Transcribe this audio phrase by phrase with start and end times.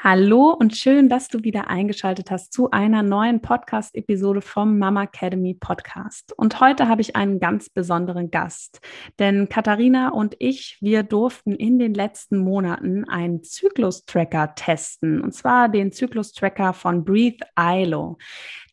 [0.00, 5.54] Hallo und schön, dass du wieder eingeschaltet hast zu einer neuen Podcast-Episode vom Mama Academy
[5.54, 6.32] Podcast.
[6.38, 8.80] Und heute habe ich einen ganz besonderen Gast,
[9.18, 15.68] denn Katharina und ich, wir durften in den letzten Monaten einen Zyklus-Tracker testen, und zwar
[15.68, 18.18] den Zyklus-Tracker von Breathe ILO.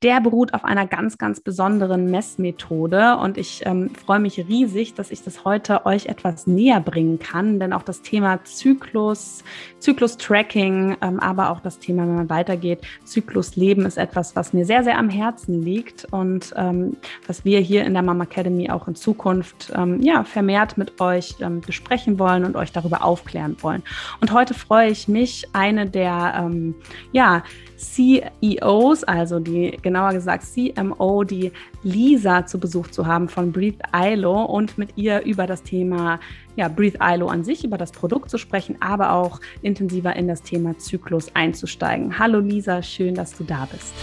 [0.04, 5.10] Der beruht auf einer ganz, ganz besonderen Messmethode und ich ähm, freue mich riesig, dass
[5.10, 9.44] ich das heute euch etwas näher bringen kann, denn auch das Thema Zyklus,
[9.80, 14.84] Zyklus-Tracking, ähm, aber auch das Thema, wenn man weitergeht, Zyklusleben ist etwas, was mir sehr,
[14.84, 18.96] sehr am Herzen liegt und ähm, was wir hier in der Mama Academy auch in
[18.96, 23.84] Zukunft ähm, ja, vermehrt mit euch ähm, besprechen wollen und euch darüber aufklären wollen.
[24.22, 26.76] Und heute freue ich mich, eine der ähm,
[27.12, 27.44] ja,
[27.78, 31.52] CEOs, also die genauer gesagt CMO, die
[31.84, 36.20] Lisa zu Besuch zu haben von Breathe ILO und mit ihr über das Thema
[36.56, 40.42] ja, Breathe ILO an sich, über das Produkt zu sprechen, aber auch intensiver in das
[40.42, 42.18] Thema Zyklus einzusteigen.
[42.18, 43.94] Hallo Lisa, schön, dass du da bist.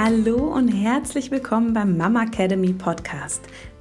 [0.00, 3.42] Hallo und herzlich willkommen beim Mama Academy Podcast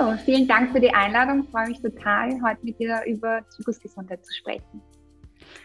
[0.00, 1.44] Hallo, vielen Dank für die Einladung.
[1.44, 4.82] Ich freue mich total, heute mit dir über Zyklusgesundheit zu sprechen.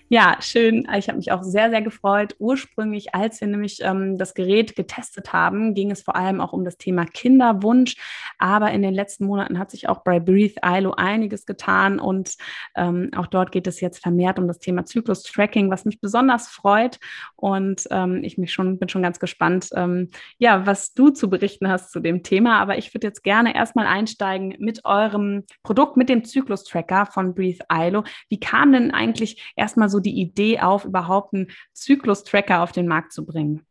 [0.07, 0.87] Ja, schön.
[0.95, 2.35] Ich habe mich auch sehr, sehr gefreut.
[2.37, 6.63] Ursprünglich, als wir nämlich ähm, das Gerät getestet haben, ging es vor allem auch um
[6.63, 7.95] das Thema Kinderwunsch.
[8.37, 12.35] Aber in den letzten Monaten hat sich auch bei Breathe ILO einiges getan und
[12.75, 16.99] ähm, auch dort geht es jetzt vermehrt um das Thema Zyklus-Tracking, was mich besonders freut.
[17.35, 21.67] Und ähm, ich mich schon, bin schon ganz gespannt, ähm, ja, was du zu berichten
[21.67, 22.59] hast zu dem Thema.
[22.59, 27.65] Aber ich würde jetzt gerne erstmal einsteigen mit eurem Produkt, mit dem Zyklus-Tracker von Breathe
[27.71, 28.03] ILO.
[28.29, 33.11] Wie kam denn eigentlich erstmal so die Idee auf, überhaupt einen Zyklus-Tracker auf den Markt
[33.11, 33.65] zu bringen?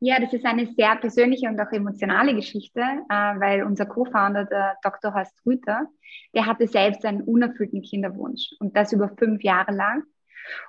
[0.00, 4.76] Ja, das ist eine sehr persönliche und auch emotionale Geschichte, äh, weil unser Co-Founder, der
[4.82, 5.14] Dr.
[5.14, 5.86] Horst Rüther,
[6.34, 10.02] der hatte selbst einen unerfüllten Kinderwunsch und das über fünf Jahre lang.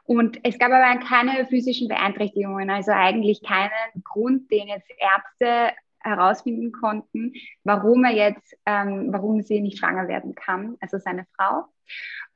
[0.04, 6.72] Und es gab aber keine physischen Beeinträchtigungen, also eigentlich keinen Grund, den jetzt Ärzte herausfinden
[6.72, 11.66] konnten, warum er jetzt, ähm, warum sie nicht schwanger werden kann, also seine Frau.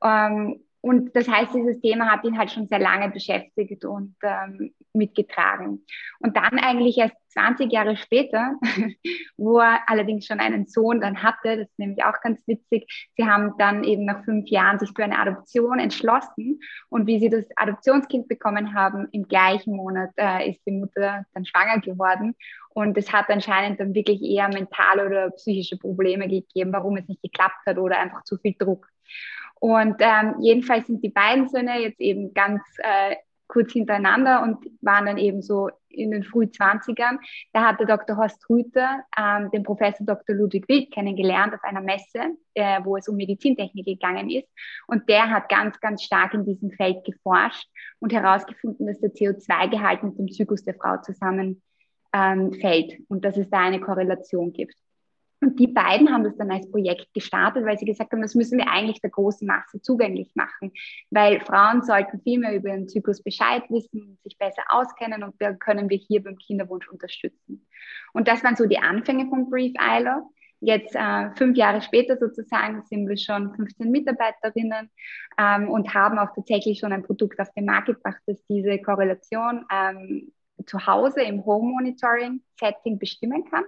[0.02, 4.72] Ähm, und das heißt, dieses Thema hat ihn halt schon sehr lange beschäftigt und ähm,
[4.94, 5.84] mitgetragen.
[6.20, 8.54] Und dann eigentlich erst 20 Jahre später,
[9.36, 13.24] wo er allerdings schon einen Sohn dann hatte, das ist nämlich auch ganz witzig, sie
[13.24, 16.60] haben dann eben nach fünf Jahren sich für eine Adoption entschlossen.
[16.88, 21.44] Und wie sie das Adoptionskind bekommen haben, im gleichen Monat äh, ist die Mutter dann
[21.44, 22.34] schwanger geworden.
[22.70, 27.22] Und es hat anscheinend dann wirklich eher mentale oder psychische Probleme gegeben, warum es nicht
[27.22, 28.86] geklappt hat oder einfach zu viel Druck.
[29.60, 33.16] Und ähm, jedenfalls sind die beiden Söhne jetzt eben ganz äh,
[33.46, 37.18] kurz hintereinander und waren dann eben so in den Frühzwanzigern.
[37.52, 38.16] Da hatte Dr.
[38.16, 40.36] Horst Rüther ähm, den Professor Dr.
[40.36, 44.48] Ludwig Wild kennengelernt auf einer Messe, äh, wo es um Medizintechnik gegangen ist.
[44.86, 47.68] Und der hat ganz, ganz stark in diesem Feld geforscht
[47.98, 51.60] und herausgefunden, dass der CO2-Gehalt mit dem Zyklus der Frau zusammenfällt
[52.12, 54.74] ähm, und dass es da eine Korrelation gibt.
[55.40, 58.58] Und die beiden haben das dann als Projekt gestartet, weil sie gesagt haben, das müssen
[58.58, 60.72] wir eigentlich der großen Masse zugänglich machen,
[61.10, 65.54] weil Frauen sollten viel mehr über ihren Zyklus Bescheid wissen, sich besser auskennen und da
[65.54, 67.66] können wir hier beim Kinderwunsch unterstützen.
[68.12, 70.28] Und das waren so die Anfänge von Brief Eiler.
[70.62, 74.90] Jetzt äh, fünf Jahre später sozusagen sind wir schon 15 Mitarbeiterinnen
[75.38, 79.64] ähm, und haben auch tatsächlich schon ein Produkt auf den Markt gebracht, das diese Korrelation
[79.72, 80.32] ähm,
[80.66, 83.64] zu Hause im Home Monitoring Setting bestimmen kann.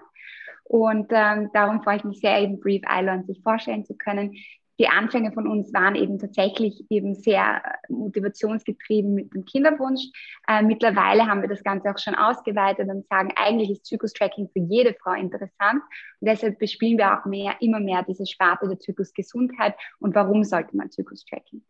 [0.73, 4.35] Und ähm, darum freue ich mich sehr, eben Brief Island sich vorstellen zu können.
[4.79, 10.01] Die Anfänge von uns waren eben tatsächlich eben sehr motivationsgetrieben mit dem Kinderwunsch.
[10.49, 14.61] Äh, mittlerweile haben wir das Ganze auch schon ausgeweitet und sagen, eigentlich ist Zyklus-Tracking für
[14.61, 15.83] jede Frau interessant.
[16.21, 19.75] Und deshalb bespielen wir auch mehr, immer mehr diese Sparte der Zyklusgesundheit.
[20.01, 21.63] Und warum sollte man Zyklus-Tracking?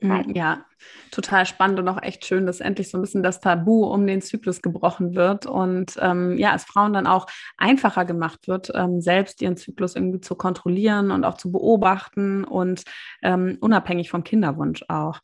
[0.00, 0.34] Betreiben.
[0.34, 0.64] Ja,
[1.10, 4.20] total spannend und auch echt schön, dass endlich so ein bisschen das Tabu um den
[4.20, 7.26] Zyklus gebrochen wird und ähm, ja, es Frauen dann auch
[7.56, 12.84] einfacher gemacht wird, ähm, selbst ihren Zyklus irgendwie zu kontrollieren und auch zu beobachten und
[13.22, 15.20] ähm, unabhängig vom Kinderwunsch auch.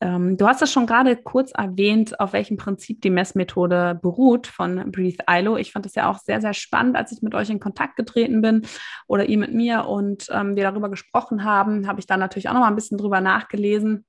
[0.00, 4.90] Ähm, du hast es schon gerade kurz erwähnt, auf welchem Prinzip die Messmethode beruht von
[4.92, 5.56] Breathe ILO.
[5.56, 8.42] Ich fand das ja auch sehr, sehr spannend, als ich mit euch in Kontakt getreten
[8.42, 8.66] bin
[9.06, 12.52] oder ihr mit mir und ähm, wir darüber gesprochen haben, habe ich da natürlich auch
[12.52, 14.04] noch mal ein bisschen drüber nachgelesen.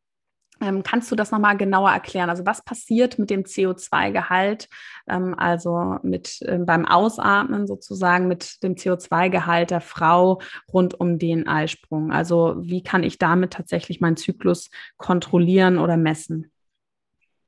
[0.61, 2.29] Ähm, kannst du das nochmal genauer erklären?
[2.29, 4.69] Also was passiert mit dem CO2-Gehalt,
[5.07, 11.47] ähm, also mit ähm, beim Ausatmen sozusagen mit dem CO2-Gehalt der Frau rund um den
[11.47, 12.11] Eisprung?
[12.11, 16.51] Also wie kann ich damit tatsächlich meinen Zyklus kontrollieren oder messen?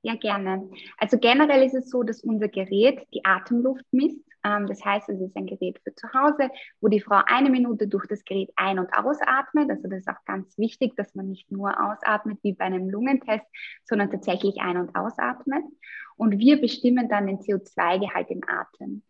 [0.10, 0.68] Ja, gerne.
[0.98, 4.26] Also generell ist es so, dass unser Gerät die Atemluft misst.
[4.44, 6.50] Ähm, das heißt, es ist ein Gerät für zu Hause,
[6.82, 9.70] wo die Frau eine Minute durch das Gerät ein- und ausatmet.
[9.70, 13.46] Also das ist auch ganz wichtig, dass man nicht nur ausatmet wie bei einem Lungentest,
[13.84, 15.64] sondern tatsächlich ein- und ausatmet.
[16.16, 19.04] Und wir bestimmen dann den CO2-Gehalt im Atem.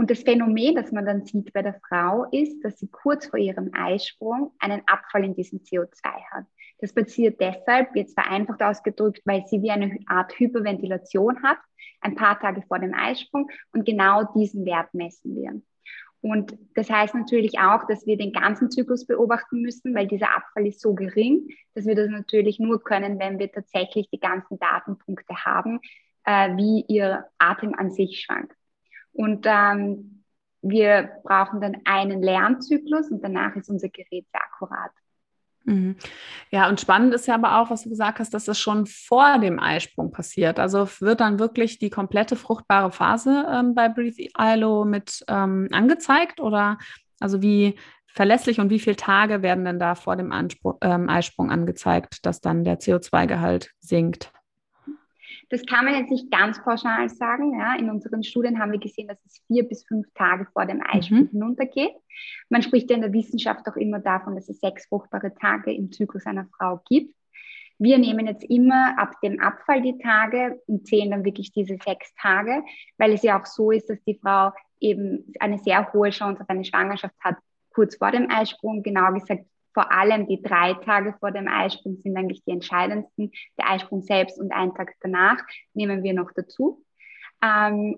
[0.00, 3.38] Und das Phänomen, das man dann sieht bei der Frau, ist, dass sie kurz vor
[3.38, 6.46] ihrem Eisprung einen Abfall in diesem CO2 hat.
[6.78, 11.58] Das passiert deshalb, jetzt vereinfacht ausgedrückt, weil sie wie eine Art Hyperventilation hat,
[12.00, 15.60] ein paar Tage vor dem Eisprung und genau diesen Wert messen wir.
[16.22, 20.66] Und das heißt natürlich auch, dass wir den ganzen Zyklus beobachten müssen, weil dieser Abfall
[20.66, 25.44] ist so gering, dass wir das natürlich nur können, wenn wir tatsächlich die ganzen Datenpunkte
[25.44, 25.78] haben,
[26.24, 28.54] äh, wie ihr Atem an sich schwankt.
[29.20, 30.24] Und ähm,
[30.62, 34.90] wir brauchen dann einen Lernzyklus und danach ist unser Gerät sehr akkurat.
[35.64, 35.96] Mhm.
[36.50, 39.38] Ja, und spannend ist ja aber auch, was du gesagt hast, dass das schon vor
[39.38, 40.58] dem Eisprung passiert.
[40.58, 46.40] Also wird dann wirklich die komplette fruchtbare Phase ähm, bei Breathe ILO mit ähm, angezeigt
[46.40, 46.78] oder
[47.20, 51.50] also wie verlässlich und wie viele Tage werden denn da vor dem Anspruch, ähm, Eisprung
[51.50, 54.32] angezeigt, dass dann der CO2-Gehalt sinkt?
[55.50, 57.58] Das kann man jetzt nicht ganz pauschal sagen.
[57.58, 57.74] Ja.
[57.74, 61.22] In unseren Studien haben wir gesehen, dass es vier bis fünf Tage vor dem Eisprung
[61.24, 61.30] mhm.
[61.30, 61.92] hinuntergeht.
[62.48, 65.90] Man spricht ja in der Wissenschaft auch immer davon, dass es sechs fruchtbare Tage im
[65.90, 67.14] Zyklus einer Frau gibt.
[67.78, 72.14] Wir nehmen jetzt immer ab dem Abfall die Tage und zählen dann wirklich diese sechs
[72.14, 72.62] Tage,
[72.98, 76.50] weil es ja auch so ist, dass die Frau eben eine sehr hohe Chance auf
[76.50, 77.36] eine Schwangerschaft hat,
[77.72, 82.16] kurz vor dem Eisprung, genau gesagt vor allem die drei Tage vor dem Eisprung sind
[82.16, 83.30] eigentlich die entscheidendsten.
[83.58, 85.38] Der Eisprung selbst und ein Tag danach
[85.74, 86.84] nehmen wir noch dazu.
[87.42, 87.96] Ähm,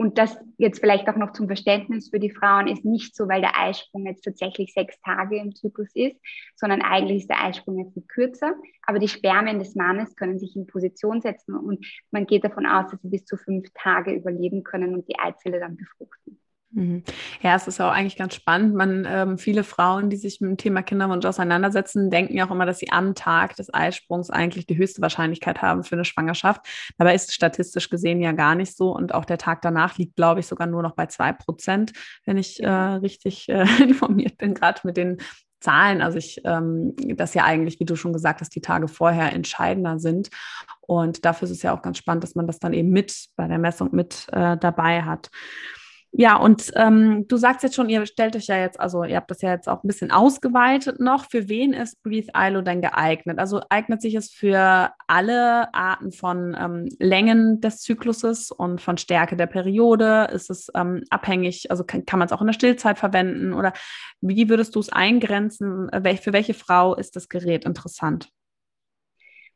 [0.00, 3.42] und das jetzt vielleicht auch noch zum Verständnis für die Frauen ist nicht so, weil
[3.42, 6.16] der Eisprung jetzt tatsächlich sechs Tage im Zyklus ist,
[6.56, 8.54] sondern eigentlich ist der Eisprung jetzt viel kürzer.
[8.86, 12.90] Aber die Spermien des Mannes können sich in Position setzen und man geht davon aus,
[12.90, 16.40] dass sie bis zu fünf Tage überleben können und die Eizelle dann befruchten.
[16.72, 17.02] Mhm.
[17.42, 18.74] Ja, es ist auch eigentlich ganz spannend.
[18.74, 22.66] Man, ähm, viele Frauen, die sich mit dem Thema Kinderwunsch auseinandersetzen, denken ja auch immer,
[22.66, 26.66] dass sie am Tag des Eisprungs eigentlich die höchste Wahrscheinlichkeit haben für eine Schwangerschaft.
[26.96, 28.94] Dabei ist es statistisch gesehen ja gar nicht so.
[28.94, 31.92] Und auch der Tag danach liegt, glaube ich, sogar nur noch bei zwei Prozent,
[32.24, 35.18] wenn ich äh, richtig äh, informiert bin, gerade mit den
[35.60, 36.02] Zahlen.
[36.02, 39.98] Also ich, ähm, das ja eigentlich, wie du schon gesagt hast, die Tage vorher entscheidender
[39.98, 40.30] sind.
[40.82, 43.48] Und dafür ist es ja auch ganz spannend, dass man das dann eben mit bei
[43.48, 45.30] der Messung mit äh, dabei hat.
[46.12, 49.30] Ja, und ähm, du sagst jetzt schon, ihr stellt euch ja jetzt, also ihr habt
[49.30, 51.30] das ja jetzt auch ein bisschen ausgeweitet noch.
[51.30, 53.38] Für wen ist Breathe ILO denn geeignet?
[53.38, 59.36] Also eignet sich es für alle Arten von ähm, Längen des Zykluses und von Stärke
[59.36, 60.28] der Periode?
[60.32, 63.52] Ist es ähm, abhängig, also kann, kann man es auch in der Stillzeit verwenden?
[63.52, 63.72] Oder
[64.20, 65.88] wie würdest du es eingrenzen?
[66.20, 68.30] Für welche Frau ist das Gerät interessant?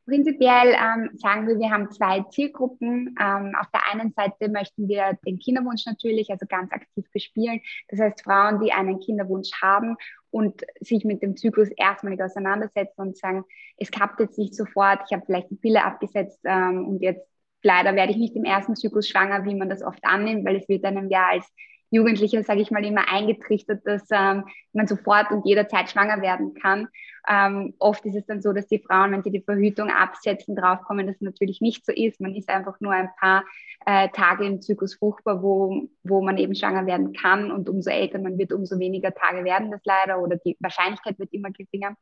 [0.06, 3.14] Prinzipiell ähm, sagen wir, wir haben zwei Zielgruppen.
[3.18, 7.60] Ähm, auf der einen Seite möchten wir den Kinderwunsch natürlich, also ganz aktiv bespielen.
[7.88, 9.96] Das heißt, Frauen, die einen Kinderwunsch haben
[10.30, 13.44] und sich mit dem Zyklus erstmalig auseinandersetzen und sagen,
[13.78, 17.26] es klappt jetzt nicht sofort, ich habe vielleicht die Pille abgesetzt ähm, und jetzt
[17.62, 20.68] leider werde ich nicht im ersten Zyklus schwanger, wie man das oft annimmt, weil es
[20.68, 21.50] wird einem ja als
[21.94, 26.88] Jugendliche, sage ich mal, immer eingetrichtert, dass ähm, man sofort und jederzeit schwanger werden kann.
[27.28, 31.06] Ähm, oft ist es dann so, dass die Frauen, wenn sie die Verhütung absetzen, draufkommen,
[31.06, 32.20] dass es natürlich nicht so ist.
[32.20, 33.44] Man ist einfach nur ein paar
[33.86, 37.50] äh, Tage im Zyklus fruchtbar, wo, wo man eben schwanger werden kann.
[37.50, 41.32] Und umso älter man wird, umso weniger Tage werden das leider oder die Wahrscheinlichkeit wird
[41.32, 41.96] immer geringer.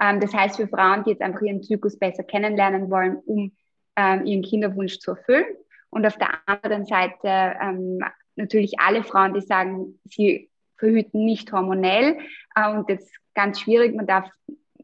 [0.00, 3.52] Ähm, das heißt, für Frauen, die jetzt einfach ihren Zyklus besser kennenlernen wollen, um
[3.96, 5.44] ähm, ihren Kinderwunsch zu erfüllen.
[5.90, 8.00] Und auf der anderen Seite ähm,
[8.36, 12.18] natürlich alle Frauen, die sagen, sie verhüten nicht hormonell
[12.54, 14.28] äh, und jetzt ganz schwierig, man darf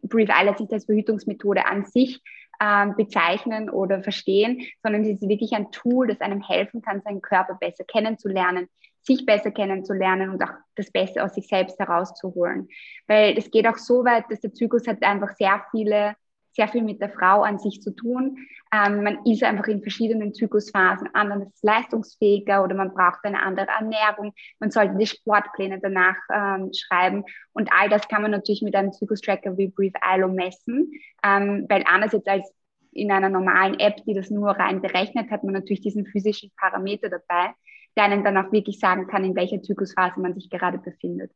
[0.03, 2.21] Brief Eyelets nicht als Verhütungsmethode an sich
[2.59, 7.23] äh, bezeichnen oder verstehen, sondern es ist wirklich ein Tool, das einem helfen kann, seinen
[7.23, 8.69] Körper besser kennenzulernen,
[9.03, 12.69] sich besser kennenzulernen und auch das Beste aus sich selbst herauszuholen.
[13.07, 16.15] Weil es geht auch so weit, dass der Zyklus hat einfach sehr viele
[16.61, 18.37] sehr viel mit der Frau an sich zu tun.
[18.71, 24.35] Ähm, man ist einfach in verschiedenen Zyklusphasen anders leistungsfähiger oder man braucht eine andere Ernährung.
[24.59, 27.25] Man sollte die Sportpläne danach ähm, schreiben.
[27.55, 30.93] Und all das kann man natürlich mit einem Zyklustracker wie Brief ILO messen,
[31.25, 32.53] ähm, weil anders jetzt als
[32.93, 37.09] in einer normalen App, die das nur rein berechnet, hat man natürlich diesen physischen Parameter
[37.09, 37.55] dabei,
[37.97, 41.33] der einen dann auch wirklich sagen kann, in welcher Zyklusphase man sich gerade befindet.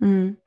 [0.00, 0.38] Mhm.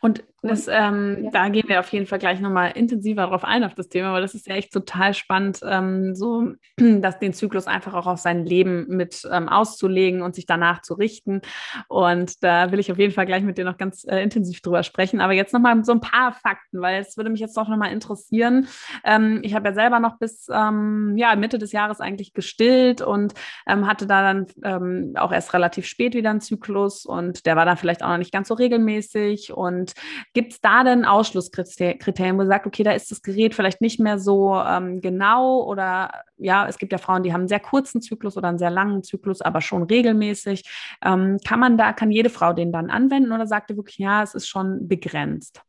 [0.00, 1.30] Und das, ähm, ja.
[1.30, 4.22] da gehen wir auf jeden Fall gleich nochmal intensiver darauf ein, auf das Thema, weil
[4.22, 8.44] das ist ja echt total spannend, ähm, so dass den Zyklus einfach auch auf sein
[8.44, 11.40] Leben mit ähm, auszulegen und sich danach zu richten.
[11.88, 14.82] Und da will ich auf jeden Fall gleich mit dir noch ganz äh, intensiv drüber
[14.82, 15.20] sprechen.
[15.20, 18.68] Aber jetzt nochmal so ein paar Fakten, weil es würde mich jetzt doch nochmal interessieren.
[19.04, 23.34] Ähm, ich habe ja selber noch bis ähm, ja, Mitte des Jahres eigentlich gestillt und
[23.66, 27.76] ähm, hatte da dann auch erst relativ spät wieder einen Zyklus und der war dann
[27.76, 29.94] vielleicht auch noch nicht ganz so regelmäßig und
[30.34, 34.00] Gibt es da denn Ausschlusskriterien, wo du sagst, okay, da ist das Gerät vielleicht nicht
[34.00, 38.02] mehr so ähm, genau oder ja, es gibt ja Frauen, die haben einen sehr kurzen
[38.02, 40.64] Zyklus oder einen sehr langen Zyklus, aber schon regelmäßig.
[41.04, 44.24] Ähm, kann man da, kann jede Frau den dann anwenden oder sagt ihr wirklich, ja,
[44.24, 45.62] es ist schon begrenzt?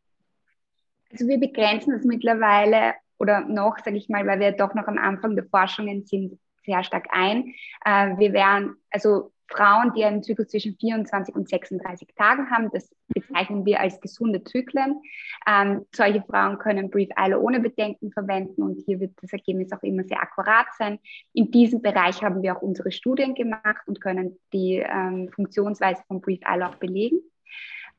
[1.11, 4.97] Also wir begrenzen es mittlerweile oder noch, sage ich mal, weil wir doch noch am
[4.97, 7.53] Anfang der Forschungen sind, sehr stark ein.
[7.85, 12.69] Äh, wir werden, also Frauen, die einen Zyklus zwischen 24 und 36 Tagen haben.
[12.73, 15.01] Das bezeichnen wir als gesunde Zyklen.
[15.47, 19.83] Ähm, solche Frauen können Brief ILO ohne Bedenken verwenden und hier wird das Ergebnis auch
[19.83, 20.99] immer sehr akkurat sein.
[21.33, 26.21] In diesem Bereich haben wir auch unsere Studien gemacht und können die ähm, Funktionsweise von
[26.21, 27.19] Brief ILO auch belegen.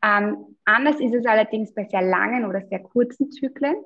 [0.02, 3.76] Ähm, anders ist es allerdings bei sehr langen oder sehr kurzen Zyklen.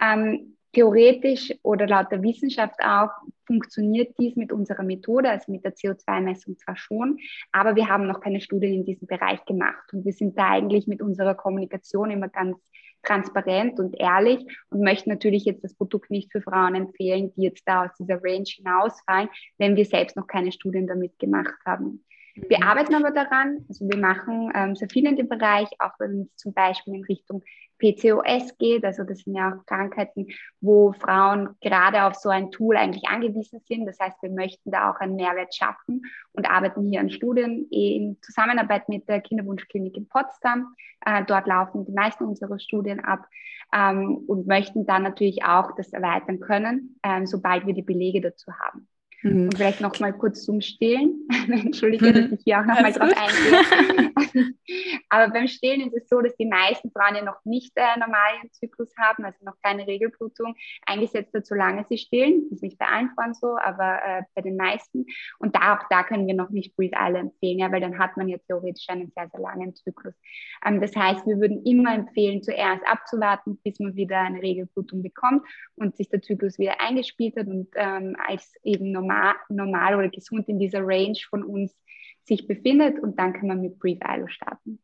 [0.00, 3.10] Ähm, Theoretisch oder laut der Wissenschaft auch
[3.50, 7.18] funktioniert dies mit unserer Methode, also mit der CO2-Messung zwar schon,
[7.50, 9.92] aber wir haben noch keine Studien in diesem Bereich gemacht.
[9.92, 12.56] Und wir sind da eigentlich mit unserer Kommunikation immer ganz
[13.02, 17.66] transparent und ehrlich und möchten natürlich jetzt das Produkt nicht für Frauen empfehlen, die jetzt
[17.66, 19.28] da aus dieser Range hinausfallen,
[19.58, 22.04] wenn wir selbst noch keine Studien damit gemacht haben.
[22.48, 22.64] Wir mhm.
[22.64, 26.36] arbeiten aber daran, also wir machen ähm, sehr viel in dem Bereich, auch wenn es
[26.36, 27.42] zum Beispiel in Richtung
[27.80, 30.26] PCOS geht, also das sind ja auch Krankheiten,
[30.60, 33.86] wo Frauen gerade auf so ein Tool eigentlich angewiesen sind.
[33.86, 38.18] Das heißt, wir möchten da auch einen Mehrwert schaffen und arbeiten hier an Studien in
[38.20, 40.74] Zusammenarbeit mit der Kinderwunschklinik in Potsdam.
[41.04, 43.26] Äh, dort laufen die meisten unserer Studien ab
[43.72, 48.52] ähm, und möchten dann natürlich auch das erweitern können, ähm, sobald wir die Belege dazu
[48.52, 48.86] haben.
[49.22, 49.44] Mhm.
[49.44, 51.28] Und vielleicht noch mal kurz zum Stillen.
[51.50, 52.14] Entschuldige, mhm.
[52.14, 54.54] dass ich hier auch noch mal drauf eingehe.
[55.08, 58.50] Aber beim Stillen ist es so, dass die meisten Frauen ja noch nicht äh, normalen
[58.52, 60.54] Zyklus haben, also noch keine Regelblutung.
[60.86, 62.44] Eingesetzt wird, solange sie stillen.
[62.44, 65.06] Das ist nicht bei allen Frauen so, aber äh, bei den meisten.
[65.38, 68.16] Und da auch da können wir noch nicht Breathe Alle empfehlen, ja, weil dann hat
[68.16, 70.14] man ja theoretisch einen sehr, sehr langen Zyklus.
[70.64, 75.44] Ähm, das heißt, wir würden immer empfehlen, zuerst abzuwarten, bis man wieder eine Regelblutung bekommt
[75.76, 80.08] und sich der Zyklus wieder eingespielt hat und ähm, als eben normal normal, normal oder
[80.08, 81.74] gesund in dieser Range von uns
[82.24, 84.78] sich befindet und dann kann man mit Brief ILO starten.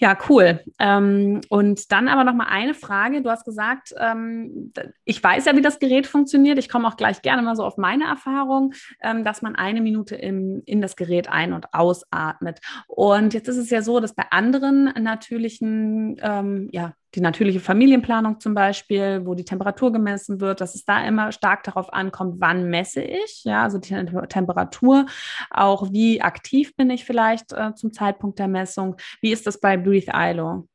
[0.00, 0.60] Ja, cool.
[0.78, 3.20] Ähm, und dann aber noch mal eine Frage.
[3.20, 4.72] Du hast gesagt, ähm,
[5.04, 6.56] ich weiß ja, wie das Gerät funktioniert.
[6.56, 10.14] Ich komme auch gleich gerne mal so auf meine Erfahrung, ähm, dass man eine Minute
[10.14, 12.60] im, in das Gerät ein- und ausatmet.
[12.86, 18.38] Und jetzt ist es ja so, dass bei anderen natürlichen ähm, ja, die natürliche Familienplanung
[18.40, 22.68] zum Beispiel, wo die Temperatur gemessen wird, dass es da immer stark darauf ankommt, wann
[22.68, 23.94] messe ich, ja, also die
[24.28, 25.06] Temperatur,
[25.50, 28.96] auch wie aktiv bin ich vielleicht äh, zum Zeitpunkt der Messung.
[29.22, 30.68] Wie ist das bei Breathe ILO?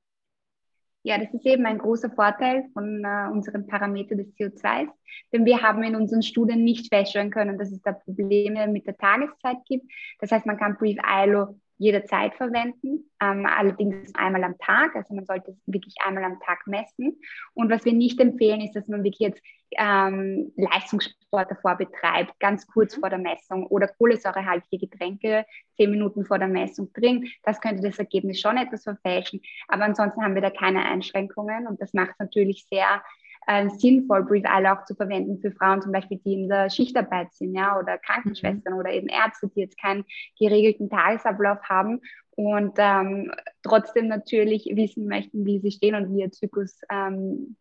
[1.05, 4.87] Ja, das ist eben ein großer Vorteil von äh, unserem Parameter des CO2,
[5.33, 8.97] denn wir haben in unseren Studien nicht feststellen können, dass es da Probleme mit der
[8.97, 9.91] Tageszeit gibt.
[10.19, 14.95] Das heißt, man kann Brief ILO jederzeit verwenden, ähm, allerdings einmal am Tag.
[14.95, 17.19] Also man sollte es wirklich einmal am Tag messen.
[17.53, 22.65] Und was wir nicht empfehlen, ist, dass man wirklich jetzt ähm, Leistungssport davor betreibt, ganz
[22.67, 23.01] kurz mhm.
[23.01, 27.27] vor der Messung oder kohlensäurehaltige Getränke zehn Minuten vor der Messung trinkt.
[27.43, 29.41] Das könnte das Ergebnis schon etwas verfälschen.
[29.67, 33.03] Aber ansonsten haben wir da keine Einschränkungen und das macht es natürlich sehr
[33.47, 37.33] äh, sinnvoll, Breathe Alle auch zu verwenden für Frauen zum Beispiel, die in der Schichtarbeit
[37.33, 38.79] sind, ja, oder Krankenschwestern mhm.
[38.79, 40.05] oder eben Ärzte, die jetzt keinen
[40.39, 42.01] geregelten Tagesablauf haben
[42.35, 43.31] und ähm,
[43.61, 47.55] trotzdem natürlich wissen möchten, wie sie stehen und wie ihr Zyklus ähm,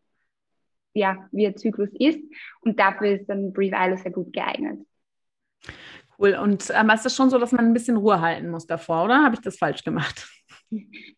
[0.93, 2.19] ja, wie ihr Zyklus ist.
[2.61, 4.79] Und dafür ist dann Breathe Isle sehr gut geeignet.
[6.17, 6.35] Cool.
[6.35, 9.23] Und ähm, ist es schon so, dass man ein bisschen Ruhe halten muss davor, oder
[9.23, 10.27] habe ich das falsch gemacht?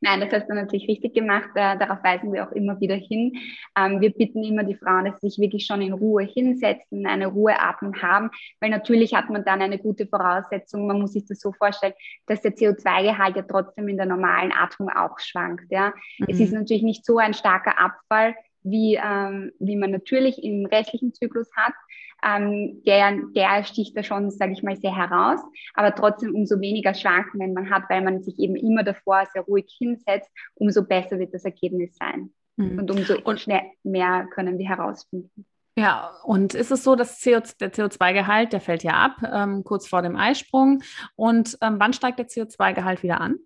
[0.01, 1.49] Nein, das hast du natürlich richtig gemacht.
[1.55, 3.33] Äh, darauf weisen wir auch immer wieder hin.
[3.77, 7.27] Ähm, wir bitten immer die Frauen, dass sie sich wirklich schon in Ruhe hinsetzen, eine
[7.27, 10.87] Ruheatmung haben, weil natürlich hat man dann eine gute Voraussetzung.
[10.87, 11.93] Man muss sich das so vorstellen,
[12.27, 15.71] dass der CO2-Gehalt ja trotzdem in der normalen Atmung auch schwankt.
[15.71, 15.93] Ja?
[16.19, 16.25] Mhm.
[16.29, 18.35] Es ist natürlich nicht so ein starker Abfall,
[18.65, 21.73] wie, ähm, wie man natürlich im restlichen Zyklus hat.
[22.23, 25.39] Ähm, der, der sticht da schon, sage ich mal, sehr heraus,
[25.73, 29.73] aber trotzdem umso weniger Schwankungen man hat, weil man sich eben immer davor sehr ruhig
[29.77, 32.31] hinsetzt, umso besser wird das Ergebnis sein.
[32.57, 32.79] Mhm.
[32.79, 35.45] Und umso und, schnell mehr können wir herausfinden.
[35.77, 39.87] Ja, und ist es so, dass CO, der CO2-Gehalt, der fällt ja ab, ähm, kurz
[39.87, 40.81] vor dem Eisprung.
[41.17, 43.39] Und ähm, wann steigt der CO2-Gehalt wieder an?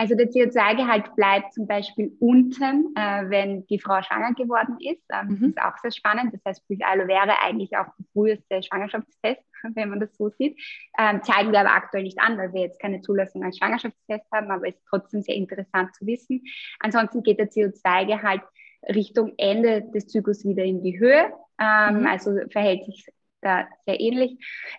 [0.00, 5.04] Also der CO2-Gehalt bleibt zum Beispiel unten, äh, wenn die Frau schwanger geworden ist.
[5.12, 5.40] Ähm, mhm.
[5.40, 6.32] Das ist auch sehr spannend.
[6.32, 9.42] Das heißt, Aloe wäre eigentlich auch der früheste Schwangerschaftstest,
[9.74, 10.58] wenn man das so sieht.
[10.98, 14.50] Ähm, zeigen wir aber aktuell nicht an, weil wir jetzt keine Zulassung als Schwangerschaftstest haben,
[14.50, 16.44] aber ist trotzdem sehr interessant zu wissen.
[16.78, 18.40] Ansonsten geht der CO2-Gehalt
[18.88, 21.30] Richtung Ende des Zyklus wieder in die Höhe.
[21.60, 22.06] Ähm, mhm.
[22.06, 23.04] Also verhält sich
[23.42, 24.38] da sehr ähnlich.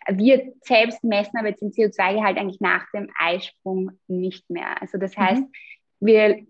[0.10, 4.82] Wir selbst messen aber jetzt den CO2-Gehalt eigentlich nach dem Eisprung nicht mehr.
[4.82, 5.22] Also das mhm.
[5.22, 5.52] heißt, mhm.
[6.00, 6.46] wir,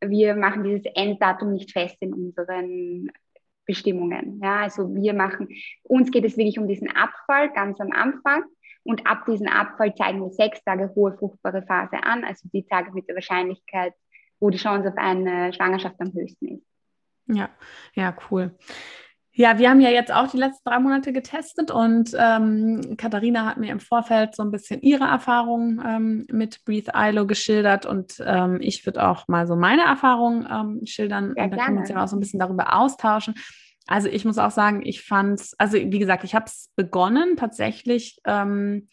[0.00, 3.10] wir machen dieses Enddatum nicht fest in unseren
[3.66, 4.40] Bestimmungen.
[4.42, 5.48] Ja, also wir machen,
[5.82, 8.44] uns geht es wirklich um diesen Abfall ganz am Anfang.
[8.84, 12.92] Und ab diesem Abfall zeigen wir sechs Tage hohe fruchtbare Phase an, also die Tage
[12.92, 13.92] mit der Wahrscheinlichkeit,
[14.38, 16.66] wo die Chance auf eine Schwangerschaft am höchsten ist.
[17.26, 17.50] Ja,
[17.94, 18.56] ja, cool.
[19.38, 23.58] Ja, wir haben ja jetzt auch die letzten drei Monate getestet und ähm, Katharina hat
[23.58, 28.56] mir im Vorfeld so ein bisschen ihre Erfahrungen ähm, mit Breathe ILO geschildert und ähm,
[28.62, 31.90] ich würde auch mal so meine Erfahrungen ähm, schildern ja, und dann können wir uns
[31.90, 33.34] ja auch so ein bisschen darüber austauschen.
[33.86, 37.36] Also ich muss auch sagen, ich fand es, also wie gesagt, ich habe es begonnen
[37.36, 38.18] tatsächlich.
[38.24, 38.88] Ähm,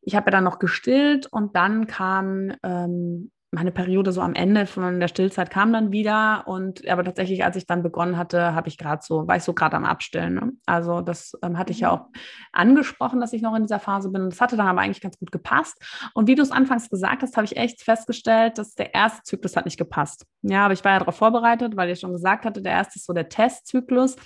[0.00, 4.64] ich habe ja dann noch gestillt und dann kam ähm, meine Periode so am Ende
[4.64, 8.68] von der Stillzeit kam dann wieder und aber tatsächlich, als ich dann begonnen hatte, habe
[8.68, 10.34] ich gerade so, war ich so gerade am Abstillen.
[10.34, 10.52] Ne?
[10.64, 11.98] Also das ähm, hatte ich ja mhm.
[11.98, 12.06] auch
[12.52, 14.30] angesprochen, dass ich noch in dieser Phase bin.
[14.30, 15.76] Das hatte dann aber eigentlich ganz gut gepasst.
[16.14, 19.54] Und wie du es anfangs gesagt hast, habe ich echt festgestellt, dass der erste Zyklus
[19.54, 20.24] hat nicht gepasst.
[20.40, 23.04] Ja, aber ich war ja darauf vorbereitet, weil ich schon gesagt hatte, der erste ist
[23.04, 24.16] so der Testzyklus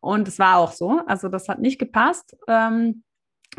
[0.00, 1.00] und es war auch so.
[1.06, 2.36] Also das hat nicht gepasst.
[2.48, 3.04] Ähm,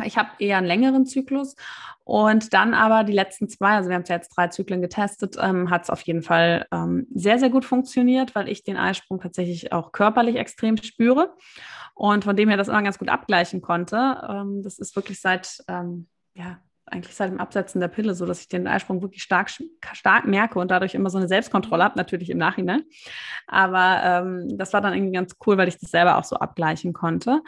[0.03, 1.55] ich habe eher einen längeren Zyklus
[2.03, 5.37] und dann aber die letzten zwei, also wir haben es ja jetzt drei Zyklen getestet,
[5.39, 9.19] ähm, hat es auf jeden Fall ähm, sehr, sehr gut funktioniert, weil ich den Eisprung
[9.19, 11.35] tatsächlich auch körperlich extrem spüre
[11.93, 14.17] und von dem her das immer ganz gut abgleichen konnte.
[14.27, 16.59] Ähm, das ist wirklich seit, ähm, ja,
[16.93, 19.49] eigentlich seit dem Absetzen der Pille so, dass ich den Eisprung wirklich stark,
[19.93, 22.83] stark merke und dadurch immer so eine Selbstkontrolle habe, natürlich im Nachhinein.
[23.47, 26.93] Aber ähm, das war dann irgendwie ganz cool, weil ich das selber auch so abgleichen
[26.93, 27.41] konnte.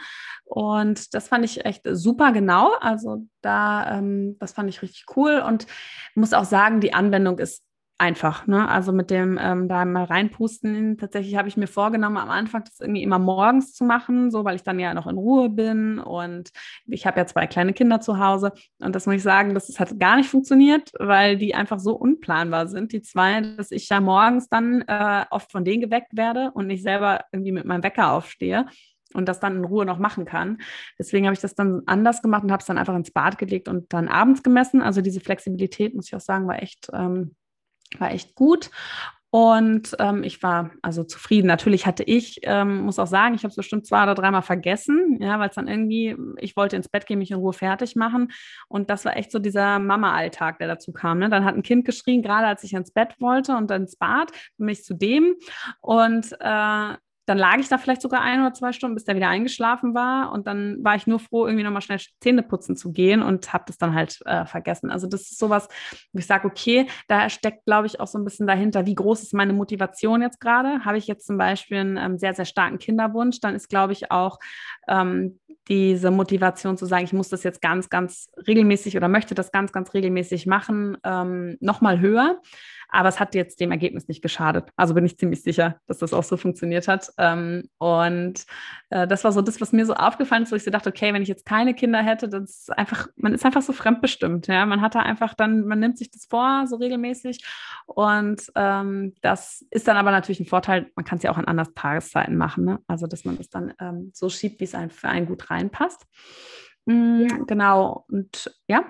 [0.44, 2.72] Und das fand ich echt super genau.
[2.80, 5.66] Also da, ähm, das fand ich richtig cool und
[6.14, 7.65] muss auch sagen, die Anwendung ist
[7.98, 8.46] einfach.
[8.46, 8.68] Ne?
[8.68, 10.98] Also mit dem ähm, da mal reinpusten.
[10.98, 14.56] Tatsächlich habe ich mir vorgenommen, am Anfang das irgendwie immer morgens zu machen, so weil
[14.56, 16.50] ich dann ja noch in Ruhe bin und
[16.86, 19.98] ich habe ja zwei kleine Kinder zu Hause und das muss ich sagen, das hat
[19.98, 24.48] gar nicht funktioniert, weil die einfach so unplanbar sind, die zwei, dass ich ja morgens
[24.48, 28.66] dann äh, oft von denen geweckt werde und nicht selber irgendwie mit meinem Wecker aufstehe
[29.14, 30.58] und das dann in Ruhe noch machen kann.
[30.98, 33.68] Deswegen habe ich das dann anders gemacht und habe es dann einfach ins Bad gelegt
[33.68, 34.82] und dann abends gemessen.
[34.82, 37.34] Also diese Flexibilität, muss ich auch sagen, war echt ähm,
[37.98, 38.70] war echt gut.
[39.30, 41.46] Und ähm, ich war also zufrieden.
[41.46, 45.18] Natürlich hatte ich, ähm, muss auch sagen, ich habe es bestimmt zwei oder dreimal vergessen,
[45.20, 48.32] ja, weil es dann irgendwie, ich wollte ins Bett gehen, mich in Ruhe fertig machen.
[48.68, 51.18] Und das war echt so dieser Mama-Alltag, der dazu kam.
[51.18, 51.28] Ne?
[51.28, 54.68] Dann hat ein Kind geschrien, gerade als ich ins Bett wollte und ins Bad, bin
[54.70, 55.34] ich zu dem.
[55.80, 56.94] Und äh,
[57.26, 60.32] dann lag ich da vielleicht sogar ein oder zwei Stunden, bis der wieder eingeschlafen war.
[60.32, 63.64] Und dann war ich nur froh, irgendwie nochmal schnell Zähne putzen zu gehen und habe
[63.66, 64.90] das dann halt äh, vergessen.
[64.90, 65.68] Also das ist sowas,
[66.12, 69.22] wo ich sage, okay, da steckt, glaube ich, auch so ein bisschen dahinter, wie groß
[69.22, 70.84] ist meine Motivation jetzt gerade?
[70.84, 74.12] Habe ich jetzt zum Beispiel einen ähm, sehr, sehr starken Kinderwunsch, dann ist, glaube ich,
[74.12, 74.38] auch
[74.86, 79.50] ähm, diese Motivation zu sagen, ich muss das jetzt ganz, ganz regelmäßig oder möchte das
[79.50, 82.40] ganz, ganz regelmäßig machen, ähm, nochmal höher.
[82.88, 84.70] Aber es hat jetzt dem Ergebnis nicht geschadet.
[84.76, 87.10] Also bin ich ziemlich sicher, dass das auch so funktioniert hat.
[87.18, 88.44] Ähm, und
[88.90, 91.12] äh, das war so das, was mir so aufgefallen ist, wo ich so dachte, okay,
[91.12, 94.46] wenn ich jetzt keine Kinder hätte, das ist einfach, man ist einfach so fremdbestimmt.
[94.46, 97.44] Ja, man hat da einfach dann, man nimmt sich das vor, so regelmäßig.
[97.86, 101.46] Und ähm, das ist dann aber natürlich ein Vorteil, man kann es ja auch an
[101.46, 102.64] anderen Tageszeiten machen.
[102.64, 102.80] Ne?
[102.86, 106.06] Also, dass man das dann ähm, so schiebt, wie es einem für einen gut reinpasst.
[106.86, 107.36] Mhm, ja.
[107.46, 108.04] Genau.
[108.08, 108.84] Und ja.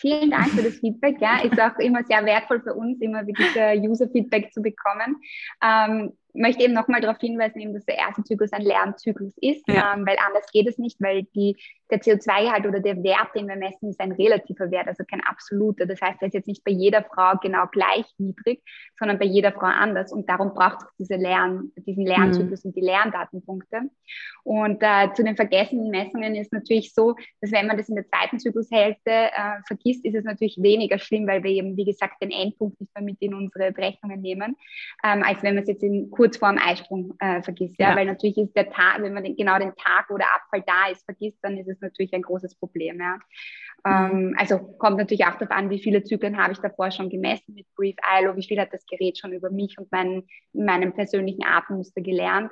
[0.00, 1.16] Vielen Dank für das Feedback.
[1.20, 5.16] Ja, ist auch immer sehr wertvoll für uns, immer wirklich User-Feedback zu bekommen.
[5.62, 9.94] Ähm, möchte eben nochmal darauf hinweisen, eben, dass der erste Zyklus ein Lernzyklus ist, ja.
[9.94, 11.56] ähm, weil anders geht es nicht, weil die,
[11.90, 15.86] der CO2-Gehalt oder der Wert, den wir messen, ist ein relativer Wert, also kein absoluter.
[15.86, 18.62] Das heißt, er ist jetzt nicht bei jeder Frau genau gleich niedrig,
[18.98, 20.12] sondern bei jeder Frau anders.
[20.12, 22.68] Und darum braucht es diese Lern, diesen Lernzyklus mhm.
[22.68, 23.82] und die Lerndatenpunkte.
[24.44, 28.06] Und äh, zu den vergessenen Messungen ist natürlich so, dass wenn man das in der
[28.06, 32.30] zweiten Zyklushälfte äh, vergisst, ist es natürlich weniger schlimm, weil wir eben, wie gesagt, den
[32.30, 34.56] Endpunkt nicht mehr mit in unsere Berechnungen nehmen,
[35.04, 37.76] ähm, als wenn man es jetzt in kurz vor dem Eisprung äh, vergisst.
[37.78, 37.90] Ja?
[37.90, 37.96] ja?
[37.96, 40.92] Weil natürlich ist der Tag, wenn man den, genau den Tag, wo der Abfall da
[40.92, 43.00] ist, vergisst, dann ist es natürlich ein großes Problem.
[43.00, 43.14] Ja?
[43.86, 44.18] Mhm.
[44.18, 47.54] Ähm, also kommt natürlich auch darauf an, wie viele Zyklen habe ich davor schon gemessen
[47.54, 51.42] mit Brief ILO, wie viel hat das Gerät schon über mich und mein, meinem persönlichen
[51.42, 52.50] Atemmuster gelernt.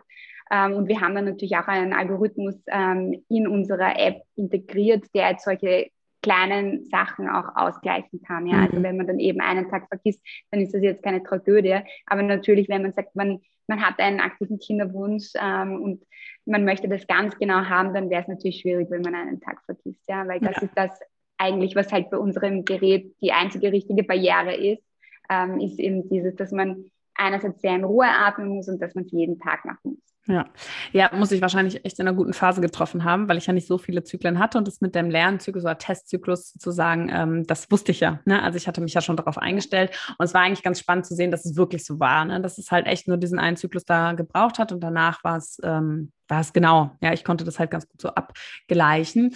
[0.51, 5.33] Ähm, und wir haben dann natürlich auch einen Algorithmus ähm, in unserer App integriert, der
[5.33, 5.91] jetzt solche
[6.23, 8.47] kleinen Sachen auch ausgleichen kann.
[8.47, 8.63] Ja?
[8.63, 8.79] Also mhm.
[8.79, 11.81] Also wenn man dann eben einen Tag vergisst, dann ist das jetzt keine Tragödie.
[12.07, 16.07] Aber natürlich, wenn man sagt, man, man hat einen aktiven Kinderwunsch ähm, und
[16.47, 19.63] man möchte das ganz genau haben, dann wäre es natürlich schwierig, wenn man einen Tag
[19.65, 20.03] vergisst.
[20.09, 20.27] Ja?
[20.27, 20.63] Weil das ja.
[20.63, 20.91] ist das
[21.37, 24.83] eigentlich, was halt bei unserem Gerät die einzige richtige Barriere ist,
[25.31, 29.05] ähm, ist eben dieses, dass man einerseits sehr in Ruhe atmen muss und dass man
[29.05, 30.08] es jeden Tag machen muss.
[30.29, 30.45] Ja.
[30.93, 33.67] ja, muss ich wahrscheinlich echt in einer guten Phase getroffen haben, weil ich ja nicht
[33.67, 37.93] so viele Zyklen hatte und das mit dem Lernzyklus oder Testzyklus sozusagen, ähm, das wusste
[37.93, 38.21] ich ja.
[38.27, 38.43] Ne?
[38.43, 41.15] Also ich hatte mich ja schon darauf eingestellt und es war eigentlich ganz spannend zu
[41.15, 42.43] sehen, dass es wirklich so war, ne?
[42.43, 45.59] dass es halt echt nur diesen einen Zyklus da gebraucht hat und danach war es
[45.65, 46.93] ähm, war es genau.
[47.03, 49.35] Ja, ich konnte das halt ganz gut so abgleichen.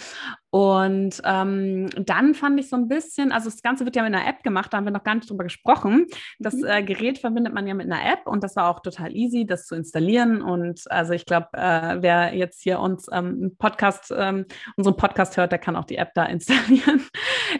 [0.53, 4.27] Und ähm, dann fand ich so ein bisschen, also das Ganze wird ja mit einer
[4.27, 6.05] App gemacht, da haben wir noch gar nicht drüber gesprochen.
[6.37, 6.65] Das mhm.
[6.65, 9.65] äh, Gerät verbindet man ja mit einer App und das war auch total easy, das
[9.65, 10.43] zu installieren.
[10.43, 14.45] Und also ich glaube, äh, wer jetzt hier uns ähm, Podcast, ähm,
[14.77, 17.01] unseren Podcast hört, der kann auch die App da installieren.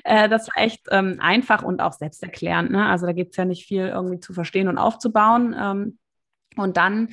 [0.03, 2.69] äh, das war echt ähm, einfach und auch selbsterklärend.
[2.69, 2.85] Ne?
[2.85, 5.97] Also da gibt es ja nicht viel irgendwie zu verstehen und aufzubauen.
[6.55, 7.09] Und dann,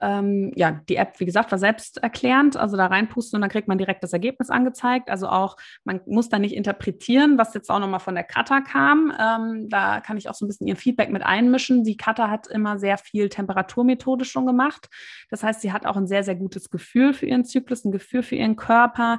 [0.00, 2.56] ähm, ja, die App, wie gesagt, war selbsterklärend.
[2.56, 5.10] Also da reinpusten und dann kriegt man direkt das Ergebnis angezeigt.
[5.10, 9.12] Also auch, man muss da nicht interpretieren, was jetzt auch nochmal von der Kata kam.
[9.18, 11.84] Ähm, da kann ich auch so ein bisschen ihr Feedback mit einmischen.
[11.84, 14.88] Die Kata hat immer sehr viel Temperaturmethode schon gemacht.
[15.30, 18.22] Das heißt, sie hat auch ein sehr, sehr gutes Gefühl für ihren Zyklus, ein Gefühl
[18.22, 19.18] für ihren Körper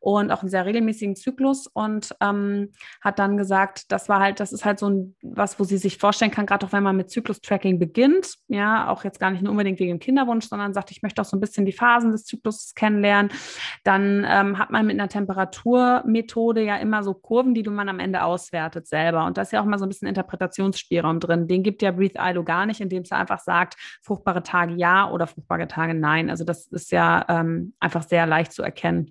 [0.00, 4.52] und auch einen sehr regelmäßigen Zyklus und ähm, hat dann gesagt, das war halt, das
[4.52, 7.10] ist halt so ein, was, wo sie sich vorstellen kann, gerade auch wenn man mit
[7.10, 10.90] Zyklus-Tracking beginnt, ja, auch jetzt jetzt gar nicht nur unbedingt wegen dem Kinderwunsch, sondern sagt,
[10.90, 13.32] ich möchte auch so ein bisschen die Phasen des Zyklus kennenlernen,
[13.84, 17.98] dann ähm, hat man mit einer Temperaturmethode ja immer so Kurven, die du man am
[17.98, 19.24] Ende auswertet selber.
[19.24, 21.48] Und da ist ja auch mal so ein bisschen Interpretationsspielraum drin.
[21.48, 25.26] Den gibt ja Breathe ILO gar nicht, indem es einfach sagt, fruchtbare Tage ja oder
[25.26, 26.30] fruchtbare Tage nein.
[26.30, 29.10] Also das ist ja ähm, einfach sehr leicht zu erkennen.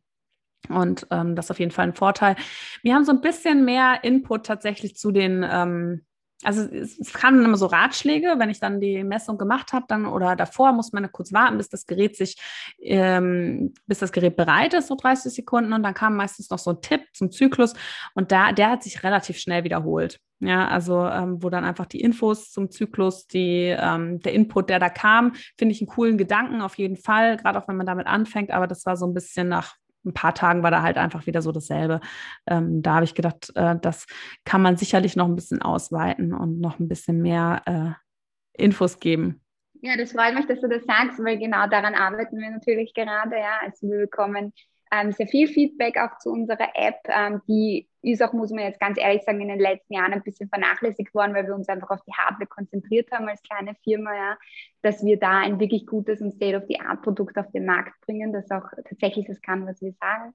[0.69, 2.35] Und ähm, das ist auf jeden Fall ein Vorteil.
[2.81, 6.05] Wir haben so ein bisschen mehr Input tatsächlich zu den ähm,
[6.43, 10.05] also es, es kamen immer so Ratschläge, wenn ich dann die Messung gemacht habe, dann
[10.05, 12.37] oder davor muss man kurz warten, bis das Gerät sich,
[12.79, 15.73] ähm, bis das Gerät bereit ist, so 30 Sekunden.
[15.73, 17.73] Und dann kam meistens noch so ein Tipp zum Zyklus
[18.13, 20.19] und da, der hat sich relativ schnell wiederholt.
[20.41, 24.79] Ja, also ähm, wo dann einfach die Infos zum Zyklus, die, ähm, der Input, der
[24.79, 28.05] da kam, finde ich einen coolen Gedanken auf jeden Fall, gerade auch wenn man damit
[28.05, 31.25] anfängt, aber das war so ein bisschen nach ein paar Tagen war da halt einfach
[31.25, 31.99] wieder so dasselbe.
[32.47, 34.05] Ähm, da habe ich gedacht, äh, das
[34.43, 39.41] kann man sicherlich noch ein bisschen ausweiten und noch ein bisschen mehr äh, Infos geben.
[39.81, 43.37] Ja, das freut mich, dass du das sagst, weil genau daran arbeiten wir natürlich gerade.
[43.37, 44.53] Ja, also wir bekommen
[44.91, 48.79] ähm, sehr viel Feedback auch zu unserer App, ähm, die ist auch, muss man jetzt
[48.79, 51.89] ganz ehrlich sagen, in den letzten Jahren ein bisschen vernachlässigt worden, weil wir uns einfach
[51.89, 54.37] auf die Hardware konzentriert haben als kleine Firma, ja,
[54.81, 59.25] dass wir da ein wirklich gutes und State-of-the-Art-Produkt auf den Markt bringen, das auch tatsächlich
[59.27, 60.33] das kann, was wir sagen.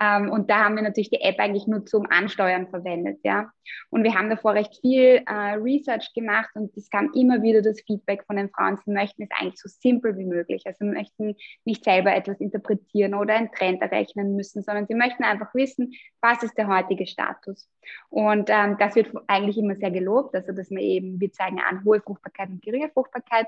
[0.00, 3.50] Ähm, und da haben wir natürlich die App eigentlich nur zum Ansteuern verwendet, ja.
[3.90, 7.80] Und wir haben davor recht viel äh, Research gemacht und es kam immer wieder das
[7.80, 10.62] Feedback von den Frauen, sie möchten es eigentlich so simpel wie möglich.
[10.66, 15.54] Also möchten nicht selber etwas interpretieren oder einen Trend errechnen müssen, sondern sie möchten einfach
[15.54, 17.68] wissen, was ist der heutige Status.
[18.10, 21.84] Und ähm, das wird eigentlich immer sehr gelobt, also dass wir eben, wir zeigen an
[21.84, 23.46] hohe Fruchtbarkeit und geringe Fruchtbarkeit.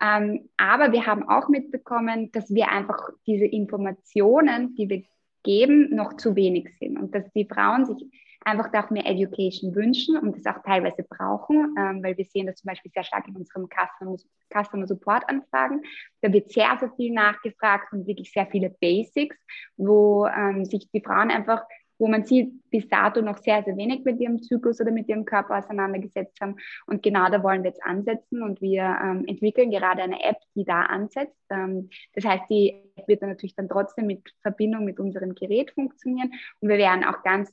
[0.00, 5.02] Ähm, aber wir haben auch mitbekommen, dass wir einfach diese Informationen, die wir
[5.42, 8.10] geben, noch zu wenig sind und dass die Frauen sich
[8.44, 12.56] einfach auch mehr Education wünschen und das auch teilweise brauchen, ähm, weil wir sehen das
[12.56, 14.16] zum Beispiel sehr stark in unserem Customer,
[14.52, 15.82] Customer Support Anfragen.
[16.20, 19.36] Da wird sehr, sehr viel nachgefragt und wirklich sehr viele Basics,
[19.76, 21.62] wo ähm, sich die Frauen einfach
[22.04, 25.24] wo man sieht, bis dato noch sehr, sehr wenig mit ihrem Zyklus oder mit ihrem
[25.24, 26.56] Körper auseinandergesetzt haben.
[26.84, 30.66] Und genau da wollen wir jetzt ansetzen und wir ähm, entwickeln gerade eine App, die
[30.66, 31.40] da ansetzt.
[31.48, 35.70] Ähm, das heißt, die App wird dann natürlich dann trotzdem mit Verbindung mit unserem Gerät
[35.70, 37.50] funktionieren und wir werden auch ganz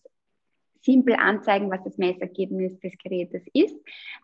[0.82, 3.78] simpel anzeigen, was das Messergebnis des Gerätes ist.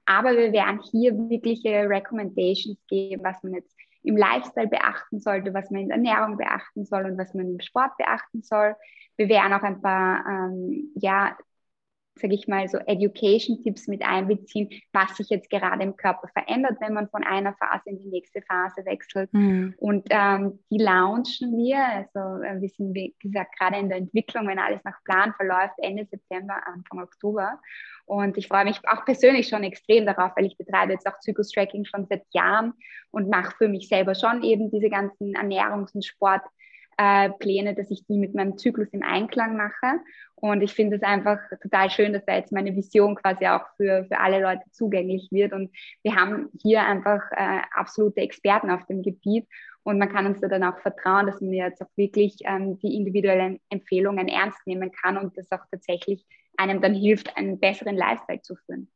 [0.05, 3.73] Aber wir werden hier wirkliche Recommendations geben, was man jetzt
[4.07, 7.59] im Lifestyle beachten sollte, was man in der Ernährung beachten soll und was man im
[7.59, 8.75] Sport beachten soll.
[9.17, 11.35] Wir werden auch ein paar, ähm, ja,
[12.17, 16.93] sage ich mal, so Education-Tipps mit einbeziehen, was sich jetzt gerade im Körper verändert, wenn
[16.93, 19.31] man von einer Phase in die nächste Phase wechselt.
[19.33, 19.75] Mhm.
[19.77, 24.47] Und ähm, die launchen wir, also äh, wir sind, wie gesagt, gerade in der Entwicklung,
[24.47, 27.59] wenn alles nach Plan verläuft, Ende September, Anfang Oktober.
[28.05, 31.85] Und ich freue mich auch persönlich schon extrem darauf, weil ich betreibe jetzt auch Zyklus-Tracking
[31.85, 32.73] schon seit Jahren
[33.11, 36.47] und mache für mich selber schon eben diese ganzen Ernährungs- und Sport-
[36.97, 40.01] äh, Pläne, dass ich die mit meinem Zyklus im Einklang mache.
[40.35, 44.05] Und ich finde es einfach total schön, dass da jetzt meine Vision quasi auch für,
[44.05, 45.53] für alle Leute zugänglich wird.
[45.53, 45.71] Und
[46.03, 49.47] wir haben hier einfach äh, absolute Experten auf dem Gebiet.
[49.83, 52.95] Und man kann uns da dann auch vertrauen, dass man jetzt auch wirklich ähm, die
[52.95, 56.25] individuellen Empfehlungen ernst nehmen kann und das auch tatsächlich
[56.57, 58.89] einem dann hilft, einen besseren Lifestyle zu führen.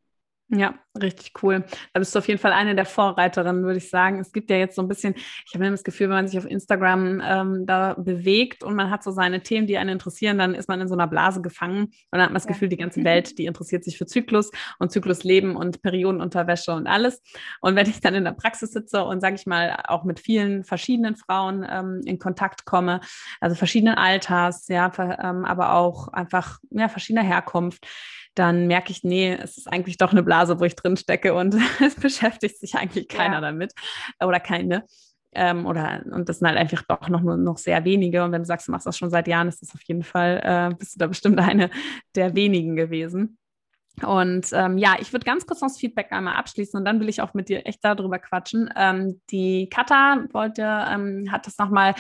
[0.54, 1.64] Ja, richtig cool.
[1.94, 4.20] Da bist du auf jeden Fall eine der Vorreiterinnen, würde ich sagen.
[4.20, 6.38] Es gibt ja jetzt so ein bisschen, ich habe immer das Gefühl, wenn man sich
[6.38, 10.54] auf Instagram ähm, da bewegt und man hat so seine Themen, die einen interessieren, dann
[10.54, 12.50] ist man in so einer Blase gefangen und dann hat man das ja.
[12.50, 17.22] Gefühl, die ganze Welt, die interessiert sich für Zyklus und Zyklusleben und Periodenunterwäsche und alles.
[17.62, 20.66] Und wenn ich dann in der Praxis sitze und, sage ich mal, auch mit vielen
[20.66, 23.00] verschiedenen Frauen ähm, in Kontakt komme,
[23.40, 27.88] also verschiedenen Alters, ja, ähm, aber auch einfach ja, verschiedener Herkunft,
[28.36, 31.56] dann merke ich, nee, es ist eigentlich doch eine Blase, wo ich drin stecke und
[31.86, 33.42] es beschäftigt sich eigentlich keiner ja.
[33.42, 33.74] damit
[34.24, 34.86] oder keine.
[35.34, 38.24] Ähm, oder und das sind halt einfach doch noch, noch sehr wenige.
[38.24, 40.42] Und wenn du sagst, du machst das schon seit Jahren, ist das auf jeden Fall,
[40.44, 41.70] äh, bist du da bestimmt eine
[42.16, 43.38] der wenigen gewesen.
[44.04, 47.10] Und ähm, ja, ich würde ganz kurz noch das Feedback einmal abschließen und dann will
[47.10, 48.70] ich auch mit dir echt darüber quatschen.
[48.76, 51.94] Ähm, die Kata wollte, ähm, hat das nochmal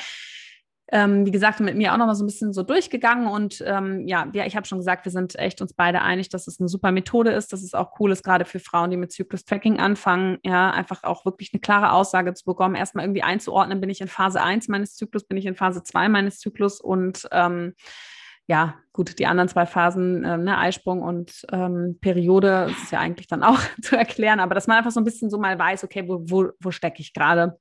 [0.91, 4.07] ähm, wie gesagt, mit mir auch noch mal so ein bisschen so durchgegangen und ähm,
[4.07, 6.67] ja, ja, ich habe schon gesagt, wir sind echt uns beide einig, dass es eine
[6.67, 10.37] super Methode ist, dass es auch cool ist, gerade für Frauen, die mit Zyklus-Tracking anfangen,
[10.43, 14.09] ja, einfach auch wirklich eine klare Aussage zu bekommen, erstmal irgendwie einzuordnen, bin ich in
[14.09, 17.73] Phase 1 meines Zyklus, bin ich in Phase 2 meines Zyklus und ähm,
[18.47, 23.27] ja, gut, die anderen zwei Phasen, äh, ne, Eisprung und ähm, Periode, ist ja eigentlich
[23.27, 26.03] dann auch zu erklären, aber dass man einfach so ein bisschen so mal weiß, okay,
[26.05, 27.57] wo, wo, wo stecke ich gerade?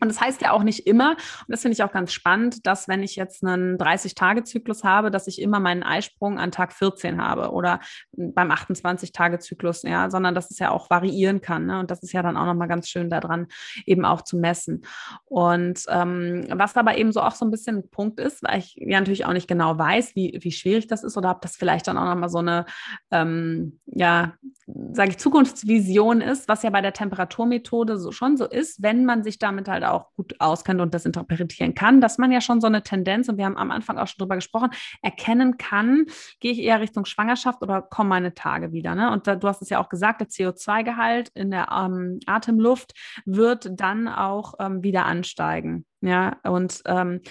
[0.00, 2.88] Und das heißt ja auch nicht immer, und das finde ich auch ganz spannend, dass
[2.88, 7.52] wenn ich jetzt einen 30-Tage-Zyklus habe, dass ich immer meinen Eisprung an Tag 14 habe
[7.52, 7.80] oder
[8.12, 11.66] beim 28-Tage-Zyklus, ja, sondern dass es ja auch variieren kann.
[11.66, 11.78] Ne?
[11.78, 13.46] Und das ist ja dann auch nochmal ganz schön daran,
[13.86, 14.84] eben auch zu messen.
[15.26, 18.74] Und ähm, was aber eben so auch so ein bisschen ein Punkt ist, weil ich
[18.76, 21.86] ja natürlich auch nicht genau weiß, wie, wie schwierig das ist oder ob das vielleicht
[21.86, 22.66] dann auch nochmal so eine,
[23.10, 24.34] ähm, ja,
[24.66, 29.22] sage ich, Zukunftsvision ist, was ja bei der Temperaturmethode so, schon so ist, wenn man
[29.22, 32.66] sich damit halt auch gut auskennt und das interpretieren kann, dass man ja schon so
[32.66, 34.70] eine Tendenz, und wir haben am Anfang auch schon drüber gesprochen,
[35.02, 36.06] erkennen kann,
[36.40, 38.94] gehe ich eher Richtung Schwangerschaft oder kommen meine Tage wieder.
[38.94, 39.12] Ne?
[39.12, 42.94] Und da, du hast es ja auch gesagt, der CO2-Gehalt in der ähm, Atemluft
[43.26, 45.84] wird dann auch ähm, wieder ansteigen.
[46.00, 47.22] Ja, und ähm,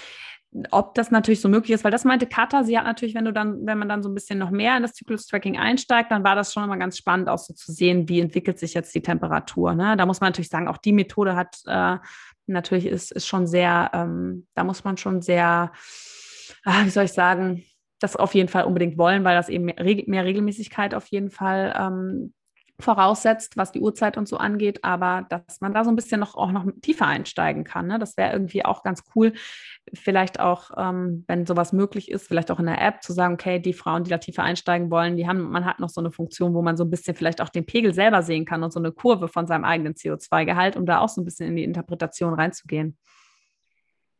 [0.72, 3.34] ob das natürlich so möglich ist, weil das meinte Katha, sie hat natürlich, wenn du
[3.34, 6.36] dann, wenn man dann so ein bisschen noch mehr in das Zyklus-Tracking einsteigt, dann war
[6.36, 9.74] das schon immer ganz spannend, auch so zu sehen, wie entwickelt sich jetzt die Temperatur.
[9.74, 9.98] Ne?
[9.98, 11.98] Da muss man natürlich sagen, auch die Methode hat äh,
[12.48, 15.72] natürlich ist, ist schon sehr, ähm, da muss man schon sehr,
[16.66, 17.64] ah, wie soll ich sagen,
[18.00, 21.74] das auf jeden Fall unbedingt wollen, weil das eben mehr, mehr Regelmäßigkeit auf jeden Fall
[21.78, 22.34] ähm,
[22.80, 26.36] voraussetzt, was die Uhrzeit und so angeht, aber dass man da so ein bisschen noch
[26.36, 27.88] auch noch tiefer einsteigen kann.
[27.88, 28.00] Ne?
[28.00, 29.34] Das wäre irgendwie auch ganz cool.
[29.94, 33.60] Vielleicht auch, ähm, wenn sowas möglich ist, vielleicht auch in der App zu sagen, okay,
[33.60, 36.54] die Frauen, die da tiefer einsteigen wollen, die haben, man hat noch so eine Funktion,
[36.54, 38.92] wo man so ein bisschen vielleicht auch den Pegel selber sehen kann und so eine
[38.92, 42.98] Kurve von seinem eigenen CO2-Gehalt, um da auch so ein bisschen in die Interpretation reinzugehen.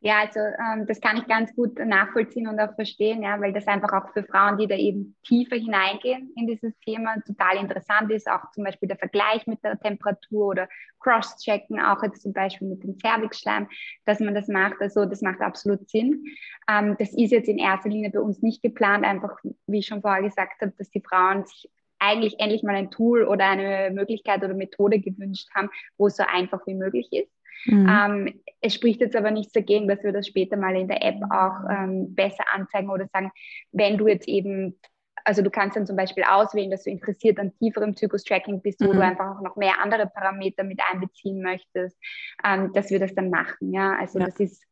[0.06, 3.66] Ja, also ähm, das kann ich ganz gut nachvollziehen und auch verstehen, ja, weil das
[3.66, 8.30] einfach auch für Frauen, die da eben tiefer hineingehen in dieses Thema, total interessant ist.
[8.30, 10.68] Auch zum Beispiel der Vergleich mit der Temperatur oder
[11.00, 13.66] Cross-Checken, auch jetzt zum Beispiel mit dem Cervixschleim,
[14.04, 14.74] dass man das macht.
[14.80, 16.22] Also das macht absolut Sinn.
[16.68, 20.02] Ähm, das ist jetzt in erster Linie bei uns nicht geplant, einfach wie ich schon
[20.02, 24.44] vorher gesagt habe, dass die Frauen sich eigentlich endlich mal ein Tool oder eine Möglichkeit
[24.44, 27.32] oder Methode gewünscht haben, wo es so einfach wie möglich ist.
[27.66, 27.88] Mhm.
[27.88, 31.20] Ähm, es spricht jetzt aber nichts dagegen, dass wir das später mal in der App
[31.30, 33.30] auch ähm, besser anzeigen oder sagen,
[33.72, 34.78] wenn du jetzt eben,
[35.24, 38.92] also du kannst dann zum Beispiel auswählen, dass du interessiert an tieferem Zyklus-Tracking bist, wo
[38.92, 38.96] mhm.
[38.96, 41.98] du einfach auch noch mehr andere Parameter mit einbeziehen möchtest,
[42.44, 43.72] ähm, dass wir das dann machen.
[43.72, 44.26] Ja, also ja.
[44.26, 44.64] das ist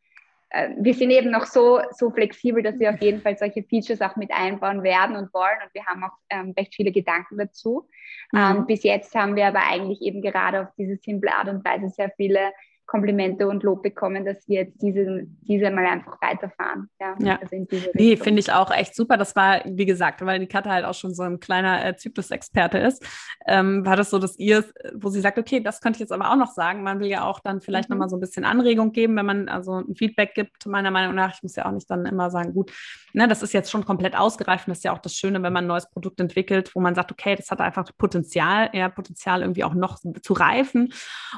[0.53, 4.01] äh, wir sind eben noch so, so flexibel, dass wir auf jeden Fall solche Features
[4.01, 5.59] auch mit einbauen werden und wollen.
[5.65, 7.89] Und wir haben auch ähm, recht viele Gedanken dazu.
[8.33, 8.39] Mhm.
[8.39, 11.89] Ähm, bis jetzt haben wir aber eigentlich eben gerade auf diese simple Art und Weise
[11.89, 12.53] sehr viele
[12.87, 16.91] Komplimente und Lob bekommen, dass wir jetzt diese, diese mal einfach weiterfahren.
[17.01, 17.39] Ja, ja.
[17.41, 19.17] Also nee, finde ich auch echt super.
[19.17, 22.79] Das war, wie gesagt, weil die Katha halt auch schon so ein kleiner äh, Zyklus-Experte
[22.79, 23.03] ist,
[23.47, 24.65] ähm, war das so, dass ihr,
[24.95, 26.83] wo sie sagt, okay, das könnte ich jetzt aber auch noch sagen.
[26.83, 27.95] Man will ja auch dann vielleicht mhm.
[27.95, 31.35] nochmal so ein bisschen Anregung geben, wenn man also ein Feedback gibt, meiner Meinung nach.
[31.35, 32.73] Ich muss ja auch nicht dann immer sagen, gut,
[33.13, 34.67] ne, das ist jetzt schon komplett ausgereift.
[34.67, 36.95] Und das ist ja auch das Schöne, wenn man ein neues Produkt entwickelt, wo man
[36.95, 40.93] sagt, okay, das hat einfach Potenzial, eher Potenzial irgendwie auch noch zu reifen.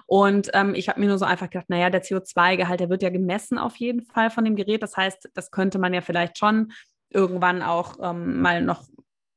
[0.07, 3.03] Und ähm, ich habe mir nur so einfach einfach gedacht, naja, der CO2-Gehalt, der wird
[3.03, 4.83] ja gemessen auf jeden Fall von dem Gerät.
[4.83, 6.73] Das heißt, das könnte man ja vielleicht schon
[7.11, 8.85] irgendwann auch ähm, mal noch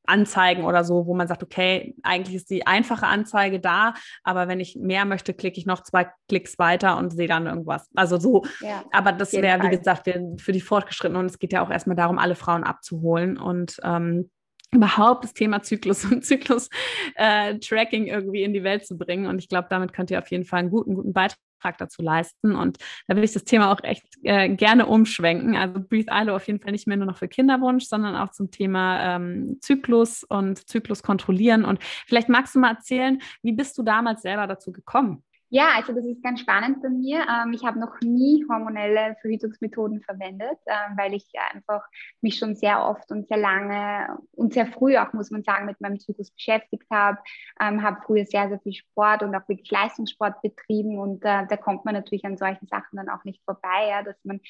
[0.09, 3.93] Anzeigen oder so, wo man sagt, okay, eigentlich ist die einfache Anzeige da,
[4.23, 7.89] aber wenn ich mehr möchte, klicke ich noch zwei Klicks weiter und sehe dann irgendwas.
[7.93, 8.45] Also so.
[8.61, 11.97] Ja, aber das wäre, wie gesagt, für die Fortgeschrittenen und es geht ja auch erstmal
[11.97, 14.29] darum, alle Frauen abzuholen und ähm,
[14.71, 19.25] überhaupt das Thema Zyklus und Zyklus-Tracking äh, irgendwie in die Welt zu bringen.
[19.25, 21.39] Und ich glaube, damit könnt ihr auf jeden Fall einen guten, guten Beitrag
[21.77, 22.55] dazu leisten.
[22.55, 25.55] Und da will ich das Thema auch echt äh, gerne umschwenken.
[25.55, 28.51] Also Breathe ILO auf jeden Fall nicht mehr nur noch für Kinderwunsch, sondern auch zum
[28.51, 31.65] Thema ähm, Zyklus und Zyklus kontrollieren.
[31.65, 35.23] Und vielleicht magst du mal erzählen, wie bist du damals selber dazu gekommen?
[35.49, 37.19] Ja, also das ist ganz spannend bei mir.
[37.21, 41.85] Ähm, ich habe noch nie hormonelle Verhütungsmethoden verwendet, ähm, weil ich einfach
[42.19, 45.79] mich schon sehr oft und sehr lange und sehr früh auch, muss man sagen, mit
[45.79, 47.19] meinem Zyklus beschäftigt habe.
[47.61, 51.55] Ähm, habe früher sehr, sehr viel Sport und auch wirklich Leistungssport betrieben und äh, da
[51.55, 54.41] kommt man natürlich an solchen Sachen dann auch nicht vorbei, ja, dass man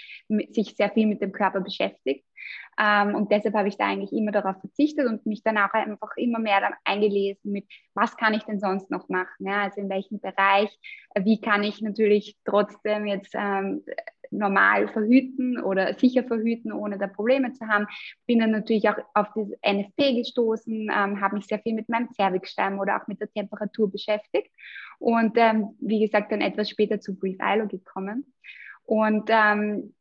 [0.49, 2.25] sich sehr viel mit dem Körper beschäftigt.
[2.79, 6.15] Ähm, und deshalb habe ich da eigentlich immer darauf verzichtet und mich dann auch einfach
[6.15, 9.47] immer mehr eingelesen mit, was kann ich denn sonst noch machen?
[9.47, 9.63] Ja?
[9.63, 10.69] Also in welchem Bereich,
[11.19, 13.83] wie kann ich natürlich trotzdem jetzt ähm,
[14.31, 17.87] normal verhüten oder sicher verhüten, ohne da Probleme zu haben.
[18.25, 22.11] Bin dann natürlich auch auf das NFP gestoßen, ähm, habe mich sehr viel mit meinem
[22.11, 24.51] Zervixschleim oder auch mit der Temperatur beschäftigt
[24.99, 28.33] und ähm, wie gesagt dann etwas später zu Brief ILO gekommen.
[28.83, 29.93] Und ähm,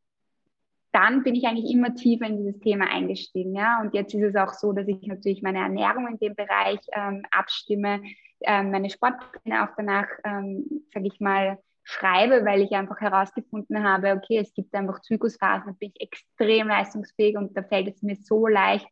[0.93, 3.53] dann bin ich eigentlich immer tiefer in dieses Thema eingestiegen.
[3.53, 3.81] Ja?
[3.81, 7.23] Und jetzt ist es auch so, dass ich natürlich meine Ernährung in dem Bereich ähm,
[7.29, 8.01] abstimme,
[8.45, 11.57] meine Sportpläne auch danach, ähm, sage ich mal,
[11.89, 16.67] schreibe, weil ich einfach herausgefunden habe, okay, es gibt einfach Zyklusphasen, da bin ich extrem
[16.67, 18.85] leistungsfähig und da fällt es mir so leicht,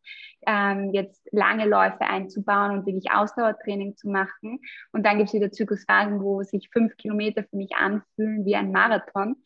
[0.46, 4.60] ähm, jetzt lange Läufe einzubauen und wirklich Ausdauertraining zu machen.
[4.92, 8.72] Und dann gibt es wieder Zyklusphasen, wo sich fünf Kilometer für mich anfühlen wie ein
[8.72, 9.36] Marathon.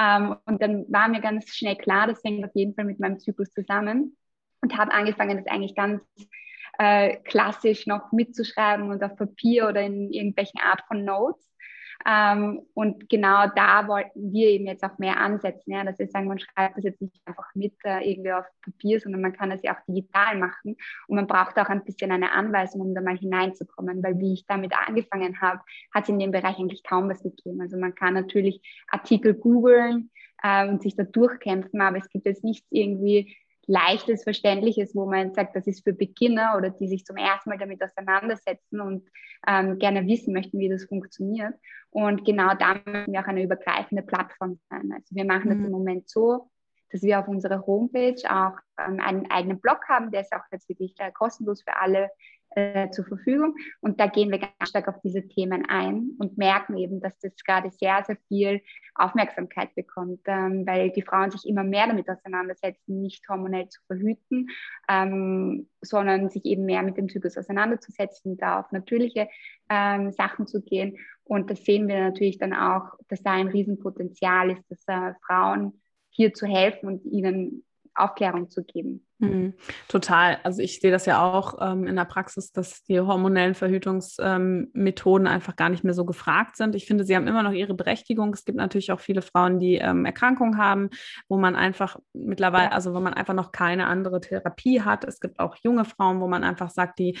[0.00, 3.20] Ähm, und dann war mir ganz schnell klar, das hängt auf jeden Fall mit meinem
[3.20, 4.16] Zyklus zusammen
[4.62, 6.02] und habe angefangen, das eigentlich ganz
[6.78, 11.46] äh, klassisch noch mitzuschreiben und auf Papier oder in irgendwelchen Art von Notes.
[12.04, 16.28] Ähm, und genau da wollten wir eben jetzt auch mehr ansetzen, ja, dass wir sagen,
[16.28, 19.62] man schreibt das jetzt nicht einfach mit äh, irgendwie auf Papier, sondern man kann das
[19.62, 20.76] ja auch digital machen.
[21.08, 24.46] Und man braucht auch ein bisschen eine Anweisung, um da mal hineinzukommen, weil wie ich
[24.46, 25.60] damit angefangen habe,
[25.92, 27.60] hat es in dem Bereich eigentlich kaum was gegeben.
[27.60, 30.10] Also man kann natürlich Artikel googeln
[30.42, 33.36] äh, und sich da durchkämpfen, aber es gibt jetzt nichts irgendwie
[33.66, 37.58] leichtes, verständliches, wo man sagt, das ist für Beginner oder die sich zum ersten Mal
[37.58, 39.08] damit auseinandersetzen und
[39.46, 41.54] ähm, gerne wissen möchten, wie das funktioniert.
[41.90, 44.92] Und genau da möchten wir auch eine übergreifende Plattform sein.
[44.92, 45.58] Also wir machen mhm.
[45.58, 46.50] das im Moment so,
[46.90, 50.68] dass wir auf unserer Homepage auch ähm, einen eigenen Blog haben, der ist auch jetzt
[50.68, 52.10] wirklich äh, kostenlos für alle
[52.56, 53.54] äh, zur Verfügung.
[53.80, 57.36] Und da gehen wir ganz stark auf diese Themen ein und merken eben, dass das
[57.44, 58.62] gerade sehr, sehr viel
[58.94, 64.48] Aufmerksamkeit bekommt, ähm, weil die Frauen sich immer mehr damit auseinandersetzen, nicht hormonell zu verhüten,
[64.88, 69.28] ähm, sondern sich eben mehr mit dem Zyklus auseinanderzusetzen, da auf natürliche
[69.68, 70.96] ähm, Sachen zu gehen.
[71.24, 75.80] Und das sehen wir natürlich dann auch, dass da ein Riesenpotenzial ist, dass äh, Frauen
[76.08, 77.64] hier zu helfen und ihnen
[77.94, 79.05] Aufklärung zu geben.
[79.18, 79.54] Mhm,
[79.88, 80.38] total.
[80.42, 85.32] Also ich sehe das ja auch ähm, in der Praxis, dass die hormonellen Verhütungsmethoden ähm,
[85.32, 86.74] einfach gar nicht mehr so gefragt sind.
[86.74, 88.34] Ich finde, sie haben immer noch ihre Berechtigung.
[88.34, 90.90] Es gibt natürlich auch viele Frauen, die ähm, Erkrankungen haben,
[91.28, 95.04] wo man einfach mittlerweile, also wo man einfach noch keine andere Therapie hat.
[95.04, 97.18] Es gibt auch junge Frauen, wo man einfach sagt, die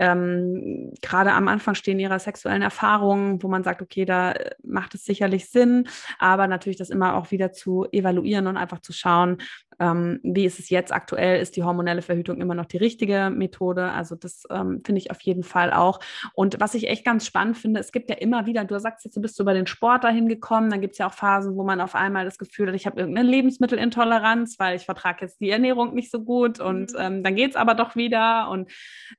[0.00, 4.96] ähm, gerade am Anfang stehen ihrer sexuellen Erfahrungen, wo man sagt, okay, da äh, macht
[4.96, 5.86] es sicherlich Sinn,
[6.18, 9.38] aber natürlich das immer auch wieder zu evaluieren und einfach zu schauen,
[9.78, 11.35] ähm, wie ist es jetzt aktuell?
[11.38, 13.90] Ist die hormonelle Verhütung immer noch die richtige Methode?
[13.92, 16.00] Also das ähm, finde ich auf jeden Fall auch.
[16.34, 19.16] Und was ich echt ganz spannend finde, es gibt ja immer wieder, du sagst jetzt,
[19.16, 21.80] du bist über den Sport dahin gekommen, dann gibt es ja auch Phasen, wo man
[21.80, 25.94] auf einmal das Gefühl hat, ich habe irgendeine Lebensmittelintoleranz, weil ich vertrage jetzt die Ernährung
[25.94, 26.98] nicht so gut und mhm.
[26.98, 28.70] ähm, dann geht es aber doch wieder und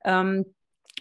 [0.04, 0.44] ähm,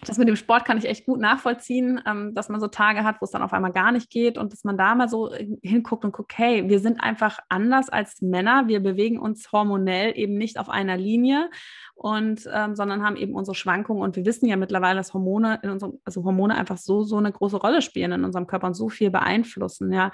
[0.01, 3.21] das mit dem Sport kann ich echt gut nachvollziehen, ähm, dass man so Tage hat,
[3.21, 5.31] wo es dann auf einmal gar nicht geht und dass man da mal so
[5.61, 10.37] hinguckt und guckt, hey, wir sind einfach anders als Männer, wir bewegen uns hormonell eben
[10.37, 11.49] nicht auf einer Linie
[11.95, 15.69] und ähm, sondern haben eben unsere Schwankungen und wir wissen ja mittlerweile, dass Hormone in
[15.69, 18.89] unserem, also Hormone einfach so so eine große Rolle spielen in unserem Körper und so
[18.89, 20.11] viel beeinflussen, ja.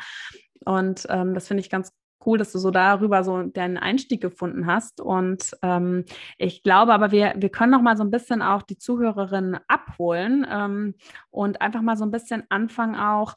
[0.66, 1.92] Und ähm, das finde ich ganz
[2.26, 5.02] cool, dass du so darüber so deinen Einstieg gefunden hast.
[5.02, 6.06] Und ähm,
[6.38, 10.46] ich glaube aber, wir, wir können noch mal so ein bisschen auch die Zuhörerinnen abholen
[10.50, 10.96] ähm,
[11.32, 13.36] und einfach mal so ein bisschen anfangen auch,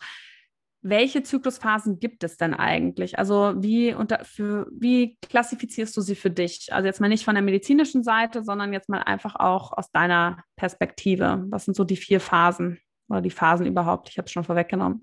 [0.89, 3.19] welche Zyklusphasen gibt es denn eigentlich?
[3.19, 6.73] Also wie, unter, für, wie klassifizierst du sie für dich?
[6.73, 10.45] Also jetzt mal nicht von der medizinischen Seite, sondern jetzt mal einfach auch aus deiner
[10.55, 11.45] Perspektive.
[11.49, 12.79] Was sind so die vier Phasen?
[13.09, 14.09] Oder die Phasen überhaupt?
[14.09, 15.01] Ich habe es schon vorweggenommen.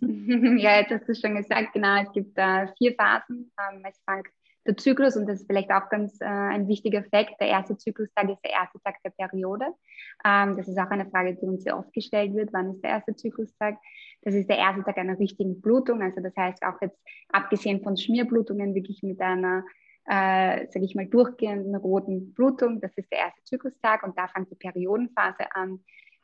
[0.58, 3.50] ja, jetzt hast du schon gesagt, genau, es gibt äh, vier Phasen.
[3.58, 4.28] Ähm, es fängt
[4.68, 8.28] der Zyklus, und das ist vielleicht auch ganz äh, ein wichtiger Fakt, der erste Zyklustag
[8.28, 9.64] ist der erste Tag der Periode.
[10.26, 12.90] Ähm, das ist auch eine Frage, die uns sehr oft gestellt wird, wann ist der
[12.90, 13.78] erste Zyklustag?
[14.22, 16.98] Das ist der erste Tag einer richtigen Blutung, also das heißt auch jetzt
[17.30, 19.64] abgesehen von Schmierblutungen wirklich mit einer
[20.04, 22.80] äh, sage ich mal, durchgehenden roten Blutung.
[22.80, 25.80] Das ist der erste Zyklustag und da fängt die Periodenphase an.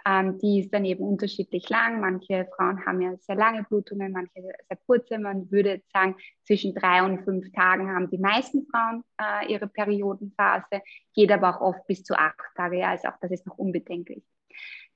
[0.06, 2.00] Ähm, die ist dann eben unterschiedlich lang.
[2.00, 5.18] Manche Frauen haben ja sehr lange Blutungen, manche sehr kurze.
[5.18, 10.82] Man würde sagen, zwischen drei und fünf Tagen haben die meisten Frauen äh, ihre Periodenphase,
[11.14, 12.78] geht aber auch oft bis zu acht Tage.
[12.78, 14.22] Ja, also auch das ist noch unbedenklich.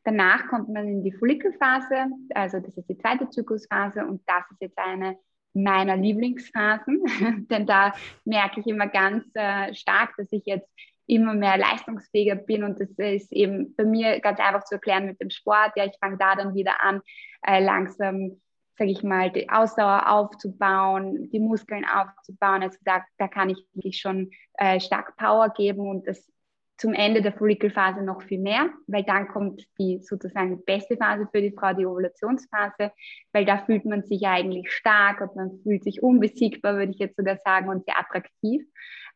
[0.05, 4.61] Danach kommt man in die Follikelphase, also das ist die zweite Zyklusphase und das ist
[4.61, 5.19] jetzt eine
[5.55, 7.03] meiner Lieblingsphasen,
[7.51, 7.93] denn da
[8.25, 10.69] merke ich immer ganz äh, stark, dass ich jetzt
[11.09, 15.21] immer mehr leistungsfähiger bin und das ist eben bei mir ganz einfach zu erklären mit
[15.21, 15.73] dem Sport.
[15.75, 17.01] Ja, ich fange da dann wieder an,
[17.47, 18.41] äh, langsam,
[18.77, 22.63] sage ich mal, die Ausdauer aufzubauen, die Muskeln aufzubauen.
[22.63, 26.31] Also da, da kann ich wirklich schon äh, stark Power geben und das
[26.79, 31.43] zum Ende der Follikelphase noch viel mehr, weil dann kommt die sozusagen beste Phase für
[31.43, 32.93] die Frau, die Ovulationsphase,
[33.33, 37.17] weil da fühlt man sich eigentlich stark und man fühlt sich unbesiegbar, würde ich jetzt
[37.17, 38.63] sogar sagen, und sehr attraktiv.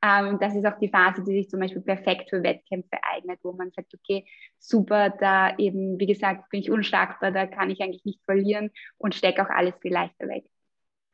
[0.05, 3.53] Ähm, das ist auch die Phase, die sich zum Beispiel perfekt für Wettkämpfe eignet, wo
[3.53, 4.27] man sagt, okay,
[4.59, 9.15] super, da eben, wie gesagt, bin ich unschlagbar, da kann ich eigentlich nicht verlieren und
[9.15, 10.45] stecke auch alles viel leichter weg.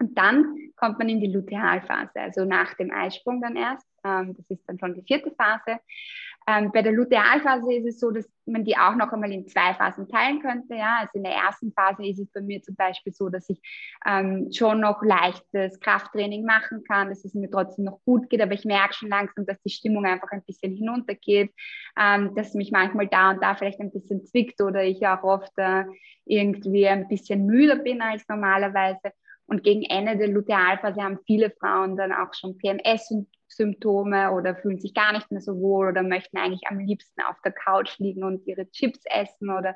[0.01, 3.87] Und dann kommt man in die Lutealphase, also nach dem Eisprung dann erst.
[4.05, 5.81] Ähm, das ist dann schon die vierte Phase.
[6.49, 9.75] Ähm, bei der Lutealphase ist es so, dass man die auch noch einmal in zwei
[9.75, 10.77] Phasen teilen könnte.
[10.77, 11.01] Ja?
[11.01, 13.61] Also in der ersten Phase ist es bei mir zum Beispiel so, dass ich
[14.07, 18.53] ähm, schon noch leichtes Krafttraining machen kann, dass es mir trotzdem noch gut geht, aber
[18.53, 21.53] ich merke schon langsam, dass die Stimmung einfach ein bisschen hinuntergeht,
[22.01, 25.53] ähm, dass mich manchmal da und da vielleicht ein bisschen zwickt oder ich auch oft
[25.57, 25.85] äh,
[26.25, 29.13] irgendwie ein bisschen müder bin als normalerweise.
[29.49, 34.79] Und gegen Ende der Lutealphase haben viele Frauen dann auch schon PMS-Symptome Symptome oder fühlen
[34.79, 38.23] sich gar nicht mehr so wohl oder möchten eigentlich am liebsten auf der Couch liegen
[38.23, 39.75] und ihre Chips essen oder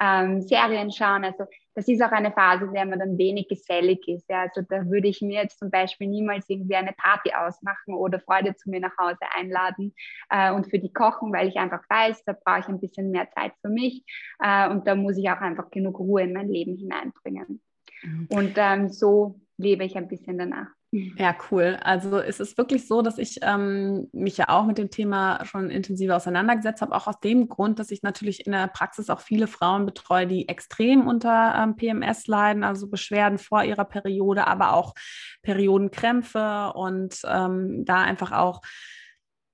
[0.00, 1.24] ähm, Serien schauen.
[1.24, 1.44] Also
[1.74, 4.28] das ist auch eine Phase, in der man dann wenig gesellig ist.
[4.30, 4.42] Ja.
[4.42, 8.54] Also da würde ich mir jetzt zum Beispiel niemals irgendwie eine Party ausmachen oder Freunde
[8.54, 9.94] zu mir nach Hause einladen
[10.30, 13.28] äh, und für die kochen, weil ich einfach weiß, da brauche ich ein bisschen mehr
[13.30, 14.02] Zeit für mich
[14.42, 17.60] äh, und da muss ich auch einfach genug Ruhe in mein Leben hineinbringen.
[18.02, 18.26] Mhm.
[18.30, 20.68] Und ähm, so lebe ich ein bisschen danach.
[20.92, 21.78] Ja, cool.
[21.82, 25.70] Also es ist wirklich so, dass ich ähm, mich ja auch mit dem Thema schon
[25.70, 29.46] intensiver auseinandergesetzt habe, auch aus dem Grund, dass ich natürlich in der Praxis auch viele
[29.46, 34.94] Frauen betreue, die extrem unter ähm, PMS leiden, also Beschwerden vor ihrer Periode, aber auch
[35.42, 38.60] Periodenkrämpfe und ähm, da einfach auch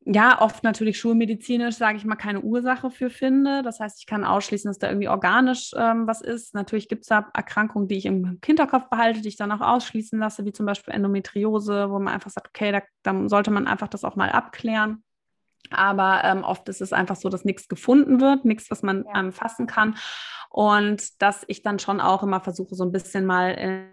[0.08, 3.62] ja, oft natürlich schulmedizinisch, sage ich mal, keine Ursache für finde.
[3.62, 6.54] Das heißt, ich kann ausschließen, dass da irgendwie organisch ähm, was ist.
[6.54, 10.16] Natürlich gibt es da Erkrankungen, die ich im Hinterkopf behalte, die ich dann auch ausschließen
[10.16, 13.88] lasse, wie zum Beispiel Endometriose, wo man einfach sagt, okay, da, da sollte man einfach
[13.88, 15.02] das auch mal abklären.
[15.70, 19.18] Aber ähm, oft ist es einfach so, dass nichts gefunden wird, nichts, was man ja.
[19.18, 19.96] ähm, fassen kann.
[20.50, 23.90] Und dass ich dann schon auch immer versuche, so ein bisschen mal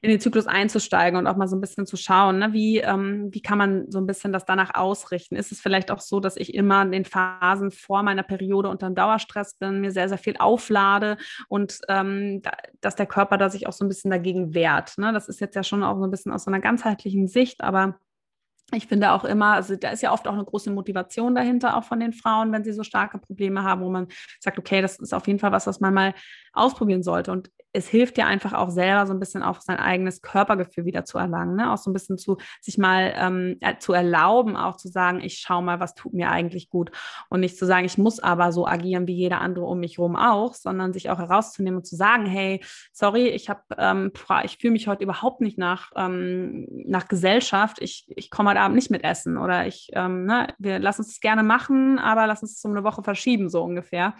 [0.00, 2.52] in den Zyklus einzusteigen und auch mal so ein bisschen zu schauen, ne?
[2.52, 5.34] wie, ähm, wie kann man so ein bisschen das danach ausrichten?
[5.34, 8.88] Ist es vielleicht auch so, dass ich immer in den Phasen vor meiner Periode unter
[8.88, 11.16] dem Dauerstress bin, mir sehr, sehr viel auflade
[11.48, 14.98] und ähm, da, dass der Körper da sich auch so ein bisschen dagegen wehrt?
[14.98, 15.12] Ne?
[15.12, 17.98] Das ist jetzt ja schon auch so ein bisschen aus so einer ganzheitlichen Sicht, aber
[18.72, 21.84] ich finde auch immer, also da ist ja oft auch eine große Motivation dahinter, auch
[21.84, 24.08] von den Frauen, wenn sie so starke Probleme haben, wo man
[24.40, 26.14] sagt, okay, das ist auf jeden Fall was, was man mal
[26.52, 27.32] ausprobieren sollte.
[27.32, 31.04] Und es hilft ja einfach auch selber so ein bisschen auch sein eigenes Körpergefühl wieder
[31.04, 31.72] zu erlangen, ne?
[31.72, 35.38] auch so ein bisschen zu sich mal ähm, äh, zu erlauben, auch zu sagen, ich
[35.38, 36.90] schaue mal, was tut mir eigentlich gut
[37.28, 40.16] und nicht zu sagen, ich muss aber so agieren wie jeder andere um mich herum
[40.16, 44.12] auch, sondern sich auch herauszunehmen und zu sagen, hey, sorry, ich habe, ähm,
[44.44, 48.74] ich fühle mich heute überhaupt nicht nach ähm, nach Gesellschaft, ich ich komme heute Abend
[48.74, 52.56] nicht mit essen oder ich, ähm, ne, wir lassen es gerne machen, aber lass uns
[52.58, 54.14] es um eine Woche verschieben so ungefähr,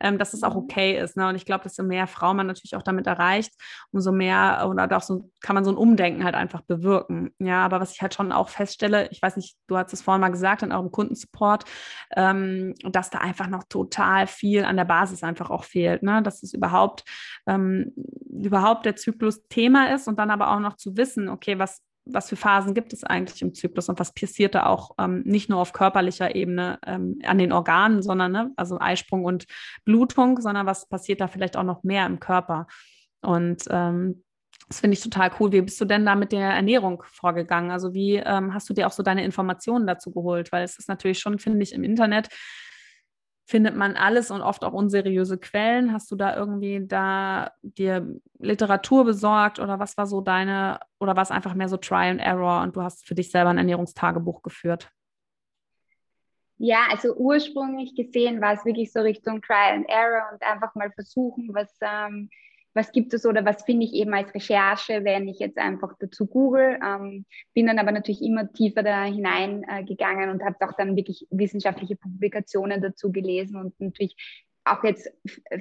[0.00, 0.62] ähm, dass es auch mhm.
[0.62, 1.28] okay ist, ne?
[1.28, 3.52] Und ich glaube, desto mehr Frauen man natürlich auch damit erreicht,
[3.90, 7.34] umso mehr oder auch so kann man so ein Umdenken halt einfach bewirken.
[7.38, 10.20] Ja, aber was ich halt schon auch feststelle, ich weiß nicht, du hast es vorhin
[10.20, 11.64] mal gesagt in eurem Kundensupport,
[12.16, 16.22] ähm, dass da einfach noch total viel an der Basis einfach auch fehlt, ne?
[16.22, 17.04] dass es überhaupt
[17.46, 17.92] ähm,
[18.30, 22.28] überhaupt der Zyklus Thema ist und dann aber auch noch zu wissen, okay, was was
[22.28, 25.60] für Phasen gibt es eigentlich im Zyklus und was passiert da auch ähm, nicht nur
[25.60, 29.46] auf körperlicher Ebene ähm, an den Organen, sondern ne, also Eisprung und
[29.84, 32.68] Blutung, sondern was passiert da vielleicht auch noch mehr im Körper.
[33.22, 34.22] Und ähm,
[34.68, 35.52] das finde ich total cool.
[35.52, 37.70] Wie bist du denn da mit der Ernährung vorgegangen?
[37.70, 40.50] Also wie ähm, hast du dir auch so deine Informationen dazu geholt?
[40.52, 42.28] Weil es ist natürlich schon, finde ich, im Internet
[43.46, 45.92] findet man alles und oft auch unseriöse Quellen.
[45.92, 51.22] Hast du da irgendwie da dir Literatur besorgt oder was war so deine, oder war
[51.22, 54.42] es einfach mehr so Try and Error und du hast für dich selber ein Ernährungstagebuch
[54.42, 54.90] geführt?
[56.58, 60.90] Ja, also ursprünglich gesehen war es wirklich so Richtung Try and Error und einfach mal
[60.90, 62.28] versuchen, was, ähm,
[62.76, 66.26] was gibt es oder was finde ich eben als Recherche, wenn ich jetzt einfach dazu
[66.26, 66.78] google.
[66.84, 67.24] Ähm,
[67.54, 71.96] bin dann aber natürlich immer tiefer da hineingegangen äh, und habe auch dann wirklich wissenschaftliche
[71.96, 74.14] Publikationen dazu gelesen und natürlich
[74.66, 75.10] auch jetzt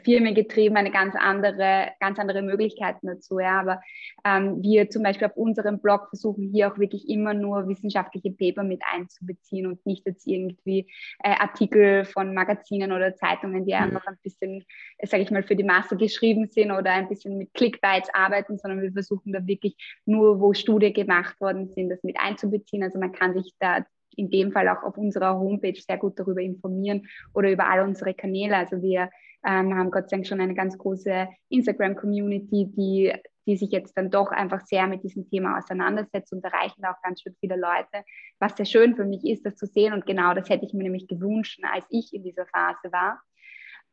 [0.03, 3.39] firmengetrieben eine ganz andere, ganz andere Möglichkeiten dazu.
[3.39, 3.60] Ja.
[3.60, 3.82] Aber
[4.26, 8.64] ähm, wir zum Beispiel auf unserem Blog versuchen hier auch wirklich immer nur wissenschaftliche Paper
[8.64, 10.91] mit einzubeziehen und nicht jetzt irgendwie
[11.24, 13.82] äh, Artikel von Magazinen oder Zeitungen, die mhm.
[13.82, 14.66] einfach ein bisschen,
[15.03, 18.82] sage ich mal, für die Masse geschrieben sind oder ein bisschen mit Clickbites arbeiten, sondern
[18.82, 19.76] wir versuchen da wirklich
[20.06, 22.84] nur, wo Studien gemacht worden sind, das mit einzubeziehen.
[22.84, 23.86] Also man kann sich da
[24.16, 28.14] in dem Fall auch auf unserer Homepage sehr gut darüber informieren oder über all unsere
[28.14, 28.56] Kanäle.
[28.56, 29.10] Also wir
[29.45, 33.14] ähm, haben Gott sei Dank schon eine ganz große Instagram-Community, die,
[33.45, 37.22] die sich jetzt dann doch einfach sehr mit diesem Thema auseinandersetzt und erreichen auch ganz
[37.22, 38.06] schön viele Leute,
[38.39, 39.93] was sehr schön für mich ist, das zu sehen.
[39.93, 43.22] Und genau das hätte ich mir nämlich gewünscht, als ich in dieser Phase war.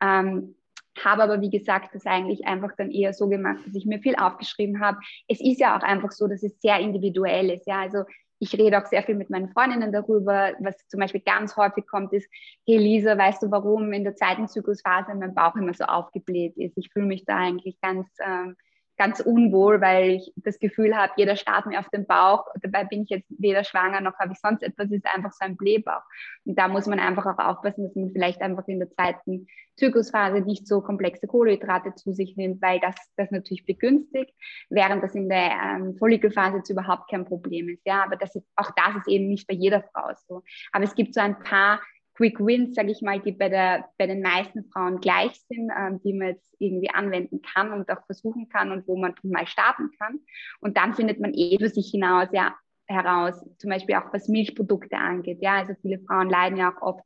[0.01, 0.55] Ähm,
[1.03, 4.15] habe aber, wie gesagt, das eigentlich einfach dann eher so gemacht, dass ich mir viel
[4.17, 4.99] aufgeschrieben habe.
[5.27, 7.67] Es ist ja auch einfach so, dass es sehr individuell ist.
[7.67, 8.05] Ja, also
[8.43, 10.51] ich rede auch sehr viel mit meinen Freundinnen darüber.
[10.59, 12.29] Was zum Beispiel ganz häufig kommt, ist,
[12.67, 16.77] hey Lisa, weißt du, warum in der zweiten Zyklusphase mein Bauch immer so aufgebläht ist?
[16.77, 18.57] Ich fühle mich da eigentlich ganz ähm,
[19.03, 22.47] ganz unwohl, weil ich das Gefühl habe, jeder starrt mir auf den Bauch.
[22.61, 24.87] Dabei bin ich jetzt weder schwanger noch habe ich sonst etwas.
[24.87, 26.03] Es ist einfach so ein Blähbauch.
[26.45, 30.43] Und da muss man einfach auch aufpassen, dass man vielleicht einfach in der zweiten Zyklusphase
[30.43, 34.33] nicht so komplexe Kohlenhydrate zu sich nimmt, weil das das natürlich begünstigt,
[34.71, 37.85] während das in der ähm, Follikelphase jetzt überhaupt kein Problem ist.
[37.85, 40.43] Ja, aber das ist, auch das ist eben nicht bei jeder Frau so.
[40.71, 41.81] Aber es gibt so ein paar
[42.23, 46.01] Quick Wins, sage ich mal, die bei, der, bei den meisten Frauen gleich sind, ähm,
[46.05, 49.91] die man jetzt irgendwie anwenden kann und auch versuchen kann und wo man mal starten
[49.99, 50.21] kann.
[50.61, 52.55] Und dann findet man eh für sich hinaus, ja,
[52.87, 55.39] heraus, zum Beispiel auch was Milchprodukte angeht.
[55.41, 57.05] Ja, also viele Frauen leiden ja auch oft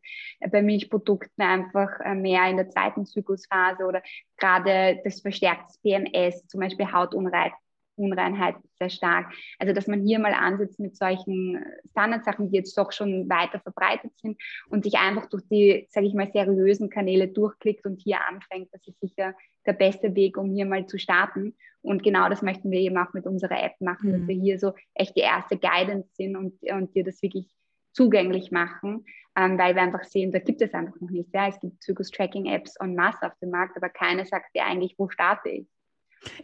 [0.51, 4.03] bei Milchprodukten einfach äh, mehr in der zweiten Zyklusphase oder
[4.37, 7.53] gerade das verstärkte PMS, zum Beispiel Hautunreinheit,
[7.97, 9.33] Unreinheit sehr stark.
[9.59, 14.13] Also dass man hier mal ansetzt mit solchen Standardsachen, die jetzt doch schon weiter verbreitet
[14.19, 18.69] sind und sich einfach durch die, sage ich mal, seriösen Kanäle durchklickt und hier anfängt.
[18.73, 19.35] Das ist sicher
[19.67, 21.55] der beste Weg, um hier mal zu starten.
[21.83, 24.13] Und genau das möchten wir eben auch mit unserer App machen, mhm.
[24.19, 27.47] dass wir hier so echt die erste Guidance sind und, und dir das wirklich
[27.93, 31.33] zugänglich machen, ähm, weil wir einfach sehen, da gibt es einfach noch nicht.
[31.33, 35.09] Ja, es gibt Zyklus-Tracking-Apps en masse auf dem Markt, aber keine sagt dir eigentlich, wo
[35.09, 35.67] starte ich.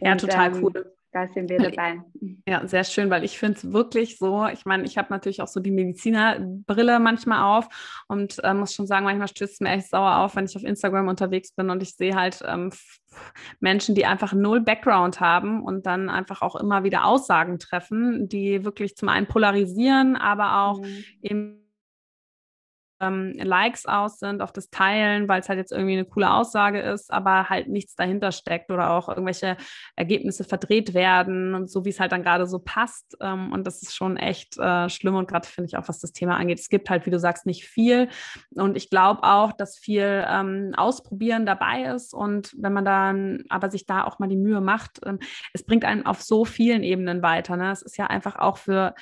[0.01, 2.01] Ja, und, total ähm, cool da sind wir dabei.
[2.47, 5.47] Ja, sehr schön, weil ich finde es wirklich so, ich meine, ich habe natürlich auch
[5.47, 9.89] so die Medizinerbrille manchmal auf und äh, muss schon sagen, manchmal stößt es mir echt
[9.89, 12.71] sauer auf, wenn ich auf Instagram unterwegs bin und ich sehe halt ähm,
[13.59, 18.65] Menschen, die einfach null Background haben und dann einfach auch immer wieder Aussagen treffen, die
[18.65, 21.03] wirklich zum einen polarisieren, aber auch mhm.
[21.21, 21.62] eben
[23.03, 26.79] ähm, Likes aus sind auf das Teilen, weil es halt jetzt irgendwie eine coole Aussage
[26.79, 29.57] ist, aber halt nichts dahinter steckt oder auch irgendwelche
[29.95, 33.17] Ergebnisse verdreht werden und so wie es halt dann gerade so passt.
[33.21, 36.13] Ähm, und das ist schon echt äh, schlimm und gerade finde ich auch, was das
[36.13, 36.59] Thema angeht.
[36.59, 38.09] Es gibt halt, wie du sagst, nicht viel.
[38.55, 43.69] Und ich glaube auch, dass viel ähm, Ausprobieren dabei ist und wenn man dann aber
[43.69, 45.19] sich da auch mal die Mühe macht, ähm,
[45.53, 47.57] es bringt einen auf so vielen Ebenen weiter.
[47.57, 47.71] Ne?
[47.71, 48.93] Es ist ja einfach auch für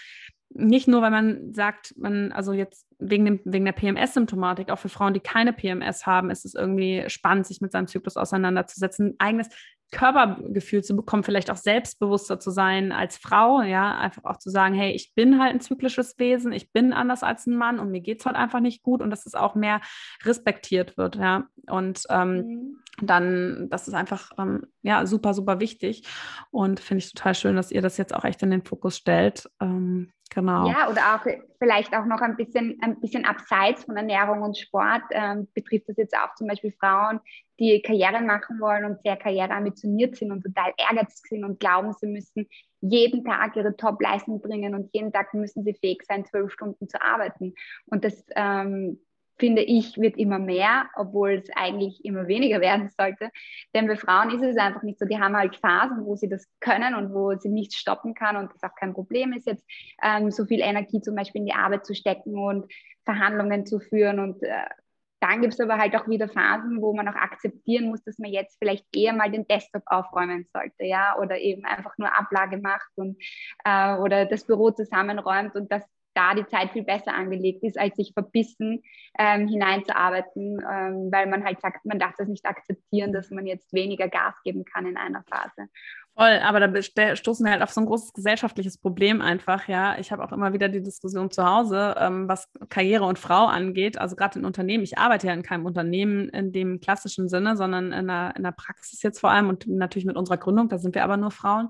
[0.54, 4.90] nicht nur, weil man sagt, man, also jetzt wegen, dem, wegen der PMS-Symptomatik, auch für
[4.90, 9.16] Frauen, die keine PMS haben, ist es irgendwie spannend, sich mit seinem Zyklus auseinanderzusetzen, ein
[9.20, 9.50] eigenes
[9.92, 14.74] Körpergefühl zu bekommen, vielleicht auch selbstbewusster zu sein als Frau, ja, einfach auch zu sagen,
[14.74, 18.00] hey, ich bin halt ein zyklisches Wesen, ich bin anders als ein Mann und mir
[18.00, 19.82] geht es halt einfach nicht gut und dass es auch mehr
[20.24, 21.48] respektiert wird, ja.
[21.68, 22.78] Und ähm, mhm.
[23.02, 26.08] dann, das ist einfach ähm, ja super, super wichtig.
[26.52, 29.50] Und finde ich total schön, dass ihr das jetzt auch echt in den Fokus stellt.
[29.60, 30.66] Ähm, Genau.
[30.66, 31.26] Ja, oder auch
[31.60, 35.98] vielleicht auch noch ein bisschen, ein bisschen abseits von Ernährung und Sport ähm, betrifft das
[35.98, 37.20] jetzt auch zum Beispiel Frauen,
[37.60, 42.08] die Karriere machen wollen und sehr karriereambitioniert sind und total ehrgeizig sind und glauben, sie
[42.08, 42.48] müssen
[42.80, 47.02] jeden Tag ihre Top-Leistung bringen und jeden Tag müssen sie fähig sein, zwölf Stunden zu
[47.02, 47.54] arbeiten.
[47.86, 49.00] Und das ähm,
[49.42, 53.32] finde ich, wird immer mehr, obwohl es eigentlich immer weniger werden sollte.
[53.74, 55.06] Denn bei Frauen ist es einfach nicht so.
[55.06, 58.54] Die haben halt Phasen, wo sie das können und wo sie nichts stoppen kann und
[58.54, 59.66] das auch kein Problem ist, jetzt
[60.04, 62.72] ähm, so viel Energie zum Beispiel in die Arbeit zu stecken und
[63.04, 64.20] Verhandlungen zu führen.
[64.20, 64.68] Und äh,
[65.22, 68.30] dann gibt es aber halt auch wieder Phasen, wo man auch akzeptieren muss, dass man
[68.30, 72.92] jetzt vielleicht eher mal den Desktop aufräumen sollte, ja, oder eben einfach nur Ablage macht
[72.94, 73.18] und
[73.66, 75.84] äh, oder das Büro zusammenräumt und das
[76.14, 78.84] da die Zeit viel besser angelegt ist, als sich verbissen
[79.18, 83.74] ähm, hineinzuarbeiten, ähm, weil man halt sagt, man darf das nicht akzeptieren, dass man jetzt
[83.74, 85.70] weniger Gas geben kann in einer Phase.
[86.22, 89.98] Voll, aber da stoßen wir halt auf so ein großes gesellschaftliches Problem einfach, ja.
[89.98, 93.98] Ich habe auch immer wieder die Diskussion zu Hause, ähm, was Karriere und Frau angeht.
[93.98, 94.84] Also gerade in Unternehmen.
[94.84, 98.52] Ich arbeite ja in keinem Unternehmen in dem klassischen Sinne, sondern in der, in der
[98.52, 101.70] Praxis jetzt vor allem und natürlich mit unserer Gründung, da sind wir aber nur Frauen,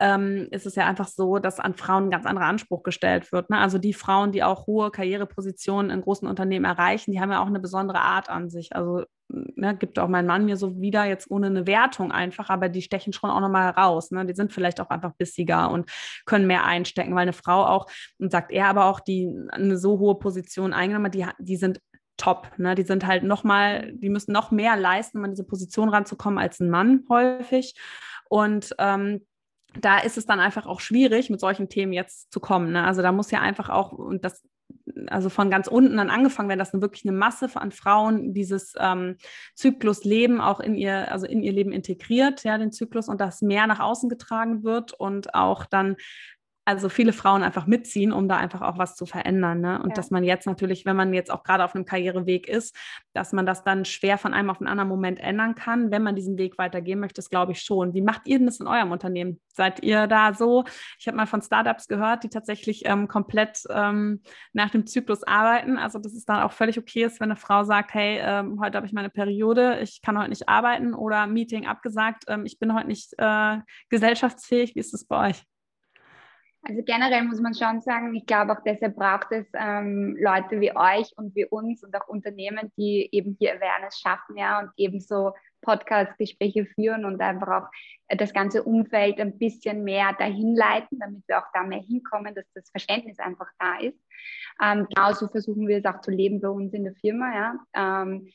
[0.00, 3.50] ähm, ist es ja einfach so, dass an Frauen ein ganz anderer Anspruch gestellt wird.
[3.50, 3.58] Ne?
[3.58, 7.48] Also die Frauen, die auch hohe Karrierepositionen in großen Unternehmen erreichen, die haben ja auch
[7.48, 8.74] eine besondere Art an sich.
[8.74, 12.68] Also ne, gibt auch mein Mann mir so wieder, jetzt ohne eine Wertung einfach, aber
[12.68, 14.10] die stechen schon auch nochmal raus.
[14.10, 14.26] Ne?
[14.26, 15.90] Die sind vielleicht auch einfach bissiger und
[16.26, 17.86] können mehr einstecken, weil eine Frau auch,
[18.18, 21.80] und sagt er aber auch, die eine so hohe Position eingenommen hat, die, die sind
[22.16, 22.50] top.
[22.58, 22.74] Ne?
[22.74, 26.60] Die sind halt nochmal, die müssen noch mehr leisten, um an diese Position ranzukommen als
[26.60, 27.74] ein Mann häufig.
[28.28, 29.26] Und ähm,
[29.80, 32.72] da ist es dann einfach auch schwierig, mit solchen Themen jetzt zu kommen.
[32.72, 32.84] Ne?
[32.84, 34.42] Also da muss ja einfach auch, und das
[35.08, 39.16] also von ganz unten dann angefangen werden, dass wirklich eine Masse an Frauen dieses ähm,
[39.54, 43.66] Zyklusleben auch in ihr, also in ihr Leben integriert, ja, den Zyklus und das mehr
[43.66, 45.96] nach außen getragen wird und auch dann
[46.64, 49.60] also viele Frauen einfach mitziehen, um da einfach auch was zu verändern.
[49.60, 49.82] Ne?
[49.82, 49.94] Und ja.
[49.94, 52.76] dass man jetzt natürlich, wenn man jetzt auch gerade auf einem Karriereweg ist,
[53.12, 55.90] dass man das dann schwer von einem auf einen anderen Moment ändern kann.
[55.90, 57.94] Wenn man diesen Weg weitergehen möchte, das glaube ich schon.
[57.94, 59.40] Wie macht ihr denn das in eurem Unternehmen?
[59.48, 60.64] Seid ihr da so?
[60.98, 65.78] Ich habe mal von Startups gehört, die tatsächlich ähm, komplett ähm, nach dem Zyklus arbeiten.
[65.78, 68.76] Also dass es dann auch völlig okay ist, wenn eine Frau sagt, hey, ähm, heute
[68.76, 72.74] habe ich meine Periode, ich kann heute nicht arbeiten oder Meeting abgesagt, ähm, ich bin
[72.74, 73.58] heute nicht äh,
[73.88, 74.74] gesellschaftsfähig.
[74.74, 75.49] Wie ist das bei euch?
[76.62, 80.76] Also generell muss man schon sagen, ich glaube auch deshalb braucht es ähm, Leute wie
[80.76, 85.00] euch und wie uns und auch Unternehmen, die eben hier Awareness schaffen, ja, und eben
[85.00, 85.32] so
[85.62, 87.68] Podcast-Gespräche führen und einfach auch
[88.08, 92.46] das ganze Umfeld ein bisschen mehr dahin leiten, damit wir auch da mehr hinkommen, dass
[92.54, 93.98] das Verständnis einfach da ist.
[94.62, 97.54] Ähm, genauso versuchen wir es auch zu leben bei uns in der Firma, ja.
[97.74, 98.28] Ähm,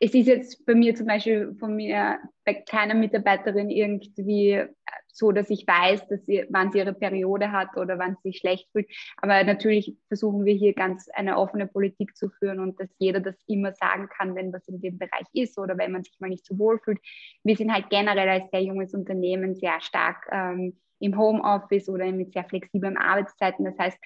[0.00, 4.64] es ist jetzt bei mir zum Beispiel von mir bei keiner Mitarbeiterin irgendwie
[5.12, 8.38] so, dass ich weiß, dass sie, wann sie ihre Periode hat oder wann sie sich
[8.38, 8.88] schlecht fühlt.
[9.18, 13.36] Aber natürlich versuchen wir hier ganz eine offene Politik zu führen und dass jeder das
[13.46, 16.46] immer sagen kann, wenn was in dem Bereich ist oder wenn man sich mal nicht
[16.46, 17.00] so wohl fühlt.
[17.44, 22.32] Wir sind halt generell als sehr junges Unternehmen sehr stark ähm, im Homeoffice oder mit
[22.32, 23.66] sehr flexiblen Arbeitszeiten.
[23.66, 23.98] Das heißt,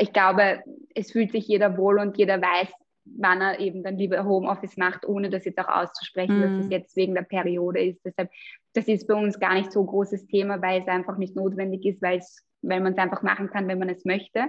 [0.00, 0.62] ich glaube,
[0.94, 2.68] es fühlt sich jeder wohl und jeder weiß,
[3.16, 6.42] wann er eben dann lieber Homeoffice macht, ohne das jetzt auch auszusprechen, mm.
[6.42, 6.72] dass es mhm.
[6.72, 8.04] jetzt wegen der Periode ist.
[8.04, 8.30] Deshalb,
[8.74, 12.02] das ist bei uns gar nicht so großes Thema, weil es einfach nicht notwendig ist,
[12.02, 14.40] weil es weil man es einfach machen kann, wenn man es möchte.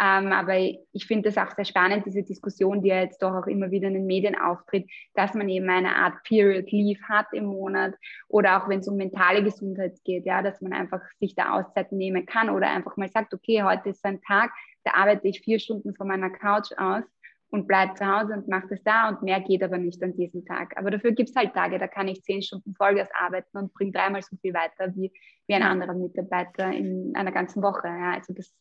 [0.00, 3.46] Ähm, aber ich finde das auch sehr spannend, diese Diskussion, die ja jetzt doch auch
[3.46, 7.46] immer wieder in den Medien auftritt, dass man eben eine Art Period Leave hat im
[7.46, 7.94] Monat
[8.28, 11.98] oder auch wenn es um mentale Gesundheit geht, ja, dass man einfach sich da Auszeiten
[11.98, 14.52] nehmen kann oder einfach mal sagt, okay, heute ist ein Tag,
[14.84, 17.04] da arbeite ich vier Stunden von meiner Couch aus
[17.50, 20.44] und bleibe zu Hause und mache das da und mehr geht aber nicht an diesem
[20.44, 20.76] Tag.
[20.76, 23.92] Aber dafür gibt es halt Tage, da kann ich zehn Stunden Vollgas arbeiten und bringe
[23.92, 25.12] dreimal so viel weiter wie,
[25.46, 27.88] wie ein anderer Mitarbeiter in einer ganzen Woche.
[27.88, 28.54] Ja, also das,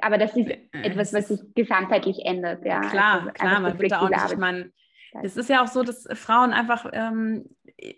[0.00, 2.64] aber das ist äh, etwas, was sich gesamtheitlich ändert.
[2.64, 2.80] Ja.
[2.80, 4.72] Klar, also klar, man wird da auch nicht, ich meine,
[5.22, 7.44] es ist ja auch so, dass Frauen einfach ähm,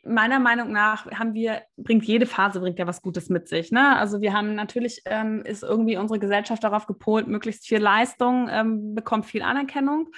[0.05, 3.71] meiner Meinung nach haben wir, bringt jede Phase bringt ja was Gutes mit sich.
[3.71, 3.97] Ne?
[3.97, 8.97] Also wir haben natürlich, ähm, ist irgendwie unsere Gesellschaft darauf gepolt, möglichst viel Leistung, ähm,
[8.97, 10.09] bekommt viel Anerkennung,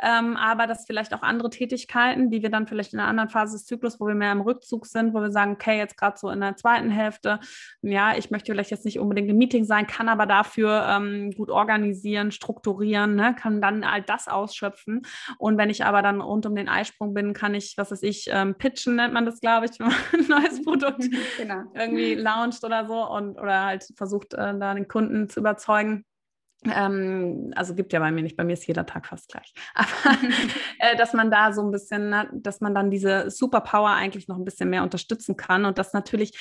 [0.00, 3.58] ähm, aber dass vielleicht auch andere Tätigkeiten, die wir dann vielleicht in einer anderen Phase
[3.58, 6.30] des Zyklus, wo wir mehr im Rückzug sind, wo wir sagen, okay, jetzt gerade so
[6.30, 7.40] in der zweiten Hälfte,
[7.82, 11.50] ja, ich möchte vielleicht jetzt nicht unbedingt im Meeting sein, kann aber dafür ähm, gut
[11.50, 13.36] organisieren, strukturieren, ne?
[13.38, 15.02] kann dann all das ausschöpfen.
[15.36, 18.30] Und wenn ich aber dann rund um den Eisprung bin, kann ich, was weiß ich,
[18.32, 21.04] ähm, pitchen, nennt man das, glaube ich, wenn man ein neues Produkt
[21.36, 21.64] genau.
[21.74, 26.04] irgendwie launcht oder so und oder halt versucht, äh, da den Kunden zu überzeugen.
[26.64, 29.54] Ähm, also gibt ja bei mir nicht, bei mir ist jeder Tag fast gleich.
[29.74, 30.18] Aber
[30.78, 34.44] äh, dass man da so ein bisschen, dass man dann diese Superpower eigentlich noch ein
[34.44, 36.38] bisschen mehr unterstützen kann und das natürlich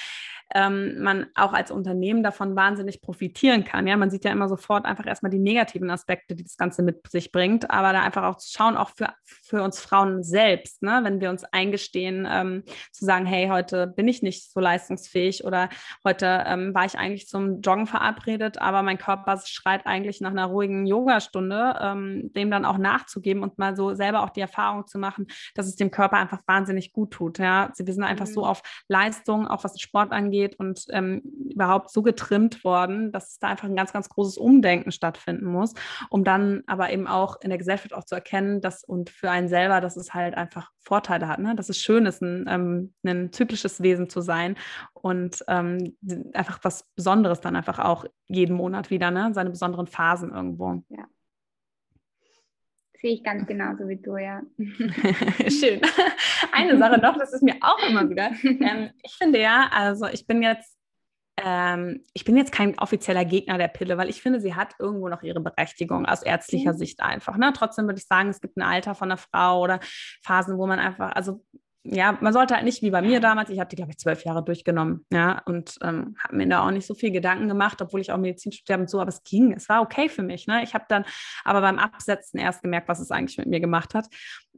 [0.56, 3.88] ähm, man auch als Unternehmen davon wahnsinnig profitieren kann.
[3.88, 7.10] Ja, man sieht ja immer sofort einfach erstmal die negativen Aspekte, die das Ganze mit
[7.10, 11.02] sich bringt, aber da einfach auch zu schauen, auch für, für uns Frauen selbst, ne?
[11.04, 15.70] wenn wir uns eingestehen, ähm, zu sagen, hey, heute bin ich nicht so leistungsfähig oder
[16.04, 20.46] heute ähm, war ich eigentlich zum Joggen verabredet, aber mein Körper schreit eigentlich nach einer
[20.46, 24.98] ruhigen Yogastunde, ähm, dem dann auch nachzugeben und mal so selber auch die Erfahrung zu
[24.98, 27.38] machen, dass es dem Körper einfach wahnsinnig gut tut.
[27.40, 28.34] Ja, wir sind einfach mhm.
[28.34, 31.22] so auf Leistung, auch was den Sport angeht, geht und ähm,
[31.52, 35.74] überhaupt so getrimmt worden, dass da einfach ein ganz, ganz großes Umdenken stattfinden muss,
[36.10, 39.50] um dann aber eben auch in der Gesellschaft auch zu erkennen, dass und für einen
[39.50, 41.56] selber, dass es halt einfach Vorteile hat, ne?
[41.56, 44.56] dass es schön ist, ein, ähm, ein zyklisches Wesen zu sein
[44.94, 45.98] und ähm,
[46.34, 49.32] einfach was Besonderes dann einfach auch jeden Monat wieder, ne?
[49.34, 50.84] seine besonderen Phasen irgendwo.
[50.90, 51.06] Ja.
[53.02, 54.42] Sehe ich ganz genauso wie du, ja.
[54.58, 55.82] Schön.
[56.52, 58.32] Eine Sache noch, das ist mir auch immer wieder.
[58.44, 60.80] Ähm, ich finde ja, also ich bin jetzt
[61.42, 65.08] ähm, ich bin jetzt kein offizieller Gegner der Pille, weil ich finde, sie hat irgendwo
[65.08, 66.78] noch ihre Berechtigung aus ärztlicher mhm.
[66.78, 67.38] Sicht einfach.
[67.38, 67.54] Ne?
[67.56, 69.80] Trotzdem würde ich sagen, es gibt ein Alter von einer Frau oder
[70.22, 71.42] Phasen, wo man einfach, also
[71.84, 74.26] ja, man sollte halt nicht wie bei mir damals, ich habe die, glaube ich, zwölf
[74.26, 78.02] Jahre durchgenommen, ja, und ähm, habe mir da auch nicht so viel Gedanken gemacht, obwohl
[78.02, 80.64] ich auch Medizin studiert und so, aber es ging, es war okay für mich, ne?
[80.64, 81.06] Ich habe dann
[81.44, 84.08] aber beim Absetzen erst gemerkt, was es eigentlich mit mir gemacht hat.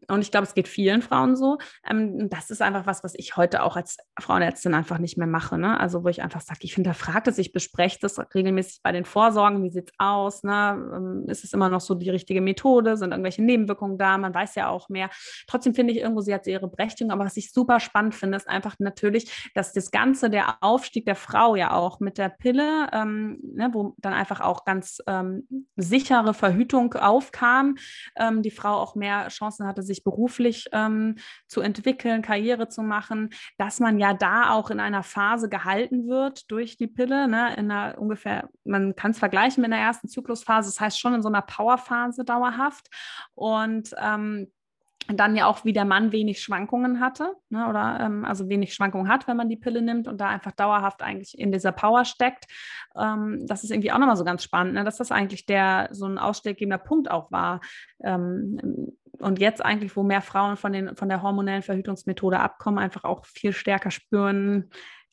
[0.08, 1.58] Und ich glaube, es geht vielen Frauen so.
[1.90, 5.58] Ähm, das ist einfach was, was ich heute auch als Frauenärztin einfach nicht mehr mache.
[5.58, 5.80] Ne?
[5.80, 9.64] Also wo ich einfach sage, ich hinterfrage das, ich bespreche das regelmäßig bei den Vorsorgen,
[9.64, 10.44] wie sieht es aus?
[10.44, 10.92] Ne?
[10.96, 12.98] Ähm, ist es immer noch so die richtige Methode?
[12.98, 14.18] Sind irgendwelche Nebenwirkungen da?
[14.18, 15.10] Man weiß ja auch mehr.
[15.48, 17.11] Trotzdem finde ich irgendwo, sie hat ihre Berechtigung.
[17.12, 21.16] Aber was ich super spannend finde, ist einfach natürlich, dass das Ganze, der Aufstieg der
[21.16, 26.34] Frau ja auch mit der Pille, ähm, ne, wo dann einfach auch ganz ähm, sichere
[26.34, 27.76] Verhütung aufkam,
[28.16, 31.16] ähm, die Frau auch mehr Chancen hatte, sich beruflich ähm,
[31.48, 36.50] zu entwickeln, Karriere zu machen, dass man ja da auch in einer Phase gehalten wird
[36.52, 40.70] durch die Pille, ne, in einer ungefähr, man kann es vergleichen mit einer ersten Zyklusphase,
[40.70, 42.88] das heißt schon in so einer Powerphase dauerhaft.
[43.36, 44.52] Und ähm,
[45.20, 49.08] dann ja auch wie der Mann wenig Schwankungen hatte, ne, oder ähm, also wenig Schwankungen
[49.08, 52.46] hat, wenn man die Pille nimmt und da einfach dauerhaft eigentlich in dieser Power steckt.
[52.96, 56.06] Ähm, das ist irgendwie auch nochmal so ganz spannend, ne, dass das eigentlich der so
[56.06, 57.62] ein ausschlaggebender Punkt auch war.
[58.04, 58.60] Ähm,
[59.20, 63.26] und jetzt eigentlich, wo mehr Frauen von, den, von der hormonellen Verhütungsmethode abkommen, einfach auch
[63.26, 64.70] viel stärker spüren,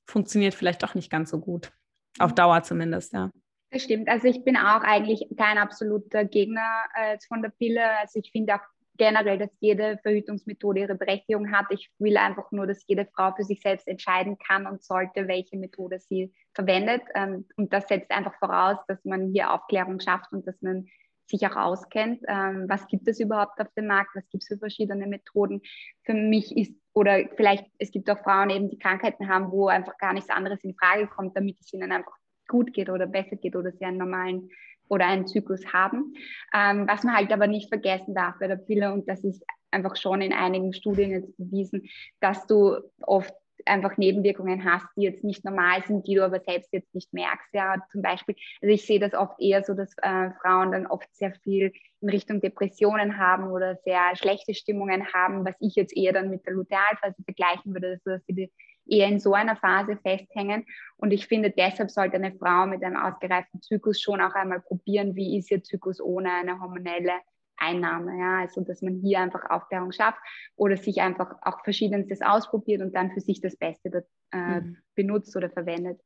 [0.07, 1.71] funktioniert vielleicht doch nicht ganz so gut.
[2.19, 2.37] Auf mhm.
[2.37, 3.31] Dauer zumindest, ja.
[3.71, 4.09] Das stimmt.
[4.09, 7.83] Also ich bin auch eigentlich kein absoluter Gegner äh, von der Pille.
[8.01, 8.61] Also ich finde auch
[8.99, 11.67] generell, dass jede Verhütungsmethode ihre Berechtigung hat.
[11.71, 15.57] Ich will einfach nur, dass jede Frau für sich selbst entscheiden kann und sollte, welche
[15.57, 17.03] Methode sie verwendet.
[17.15, 20.87] Ähm, und das setzt einfach voraus, dass man hier Aufklärung schafft und dass man
[21.27, 22.23] sich auch auskennt.
[22.27, 24.11] Ähm, was gibt es überhaupt auf dem Markt?
[24.15, 25.61] Was gibt es für verschiedene Methoden?
[26.05, 29.97] Für mich ist, oder vielleicht, es gibt auch Frauen eben, die Krankheiten haben, wo einfach
[29.99, 32.17] gar nichts anderes in Frage kommt, damit es ihnen einfach
[32.49, 34.49] gut geht oder besser geht oder sie einen normalen
[34.89, 36.15] oder einen Zyklus haben.
[36.55, 39.97] Ähm, was man halt aber nicht vergessen darf bei der Pille, und das ist einfach
[39.97, 41.89] schon in einigen Studien jetzt bewiesen,
[42.21, 43.35] dass du oft
[43.67, 47.53] einfach Nebenwirkungen hast, die jetzt nicht normal sind, die du aber selbst jetzt nicht merkst.
[47.53, 51.09] Ja, zum Beispiel, also ich sehe das oft eher so, dass äh, Frauen dann oft
[51.15, 56.13] sehr viel in Richtung Depressionen haben oder sehr schlechte Stimmungen haben, was ich jetzt eher
[56.13, 58.51] dann mit der Lutealphase vergleichen würde, also dass sie
[58.89, 60.65] eher in so einer Phase festhängen.
[60.97, 65.15] Und ich finde, deshalb sollte eine Frau mit einem ausgereiften Zyklus schon auch einmal probieren,
[65.17, 67.13] wie ist ihr Zyklus ohne eine hormonelle
[67.57, 68.19] Einnahme.
[68.19, 68.39] Ja?
[68.41, 70.21] Also, dass man hier einfach Aufklärung schafft
[70.57, 74.79] oder sich einfach auch verschiedenstes ausprobiert und dann für sich das Beste äh, mhm.
[74.95, 76.01] benutzt oder verwendet.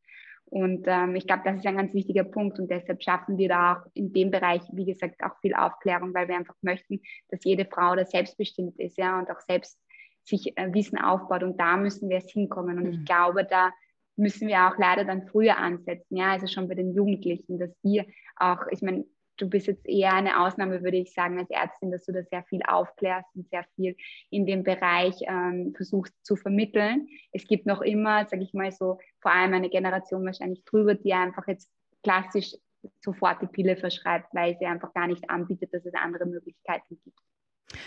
[0.53, 3.73] Und ähm, ich glaube, das ist ein ganz wichtiger Punkt und deshalb schaffen wir da
[3.73, 7.65] auch in dem Bereich, wie gesagt, auch viel Aufklärung, weil wir einfach möchten, dass jede
[7.65, 9.79] Frau da selbstbestimmt ist ja, und auch selbst
[10.25, 12.79] sich äh, Wissen aufbaut und da müssen wir es hinkommen.
[12.79, 12.93] Und mhm.
[12.93, 13.73] ich glaube, da
[14.17, 18.07] müssen wir auch leider dann früher ansetzen, ja, also schon bei den Jugendlichen, dass wir
[18.37, 19.05] auch, ich meine,
[19.39, 22.45] du bist jetzt eher eine Ausnahme, würde ich sagen, als Ärztin, dass du da sehr
[22.45, 23.97] viel aufklärst und sehr viel
[24.31, 27.09] in dem Bereich ähm, versuchst zu vermitteln.
[27.33, 31.15] Es gibt noch immer, sage ich mal so, vor allem eine Generation wahrscheinlich drüber, die
[31.15, 31.71] einfach jetzt
[32.03, 32.55] klassisch
[33.01, 37.19] sofort die Pille verschreibt, weil sie einfach gar nicht anbietet, dass es andere Möglichkeiten gibt.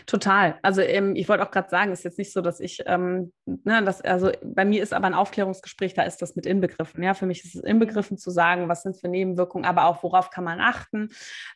[0.06, 0.58] Total.
[0.62, 3.32] Also ähm, ich wollte auch gerade sagen, es ist jetzt nicht so, dass ich, ähm,
[3.46, 7.04] ne, das, also bei mir ist aber ein Aufklärungsgespräch, da ist das mit inbegriffen.
[7.04, 10.30] Ja, für mich ist es inbegriffen zu sagen, was sind für Nebenwirkungen, aber auch worauf
[10.30, 11.10] kann man achten.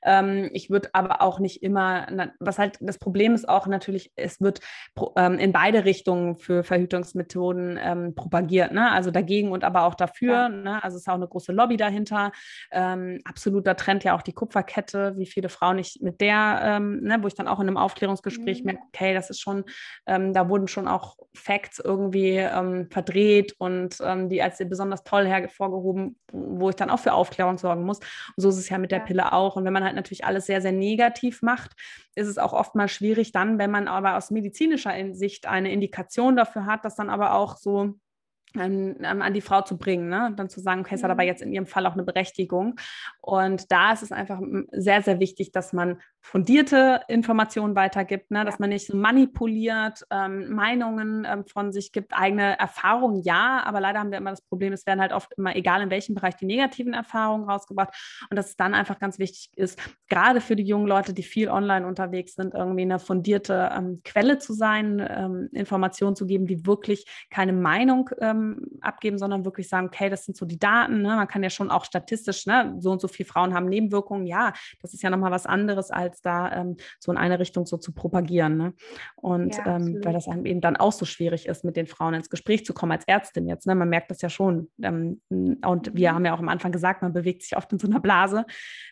[0.04, 2.08] Ähm, ich würde aber auch nicht immer,
[2.40, 4.60] was halt das Problem ist auch natürlich, es wird
[5.16, 8.72] ähm, in beide Richtungen für Verhütungsmethoden ähm, propagiert.
[8.72, 8.92] Ne?
[8.92, 10.34] Also dagegen und aber auch dafür.
[10.34, 10.50] Ja.
[10.50, 10.84] Ne?
[10.84, 12.32] Also es ist auch eine große Lobby dahinter.
[12.72, 17.28] Ähm, absoluter Trend ja auch die Kupferkette, wie viele Frauen nicht mit der, ne, wo
[17.28, 18.66] ich dann auch in einem Aufklärungsgespräch Bewerbungsgespräch mhm.
[18.66, 19.66] merke, okay, das ist schon,
[20.06, 25.26] ähm, da wurden schon auch Facts irgendwie ähm, verdreht und ähm, die als besonders toll
[25.26, 28.00] hervorgehoben, wo ich dann auch für Aufklärung sorgen muss.
[28.00, 29.56] Und so ist es ja mit der Pille auch.
[29.56, 31.72] Und wenn man halt natürlich alles sehr, sehr negativ macht,
[32.16, 36.66] ist es auch oftmals schwierig dann, wenn man aber aus medizinischer Sicht eine Indikation dafür
[36.66, 37.96] hat, dass dann aber auch so
[38.56, 40.34] ähm, an die Frau zu bringen, ne?
[40.36, 41.28] dann zu sagen, okay, es hat aber mhm.
[41.28, 42.76] jetzt in ihrem Fall auch eine Berechtigung.
[43.22, 44.40] Und da ist es einfach
[44.72, 48.46] sehr, sehr wichtig, dass man fundierte Informationen weitergibt, ne?
[48.46, 53.80] dass man nicht so manipuliert, ähm, Meinungen ähm, von sich gibt, eigene Erfahrungen, ja, aber
[53.80, 56.36] leider haben wir immer das Problem, es werden halt oft immer, egal in welchem Bereich,
[56.36, 57.94] die negativen Erfahrungen rausgebracht
[58.30, 61.50] und dass es dann einfach ganz wichtig ist, gerade für die jungen Leute, die viel
[61.50, 66.66] online unterwegs sind, irgendwie eine fundierte ähm, Quelle zu sein, ähm, Informationen zu geben, die
[66.66, 71.16] wirklich keine Meinung ähm, abgeben, sondern wirklich sagen, okay, das sind so die Daten, ne?
[71.16, 72.76] man kann ja schon auch statistisch, ne?
[72.80, 76.09] so und so viele Frauen haben Nebenwirkungen, ja, das ist ja nochmal was anderes als
[76.10, 78.58] als da ähm, so in eine Richtung so zu propagieren.
[78.58, 78.74] Ne?
[79.16, 82.14] Und ja, ähm, weil das einem eben dann auch so schwierig ist, mit den Frauen
[82.14, 83.68] ins Gespräch zu kommen als Ärztin jetzt.
[83.68, 83.76] Ne?
[83.76, 84.70] Man merkt das ja schon.
[84.82, 86.16] Ähm, und wir mhm.
[86.16, 88.46] haben ja auch am Anfang gesagt, man bewegt sich oft in so einer Blase,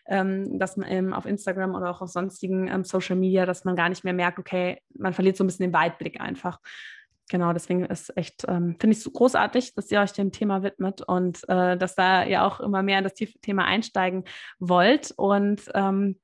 [0.06, 3.76] ähm, dass man ähm, auf Instagram oder auch auf sonstigen ähm, Social Media, dass man
[3.76, 6.60] gar nicht mehr merkt, okay, man verliert so ein bisschen den Weitblick einfach
[7.28, 10.62] genau, deswegen ist echt, ähm, finde ich es so großartig, dass ihr euch dem Thema
[10.62, 14.24] widmet und äh, dass da ihr auch immer mehr in das Thema einsteigen
[14.58, 15.12] wollt.
[15.16, 16.18] Und ähm,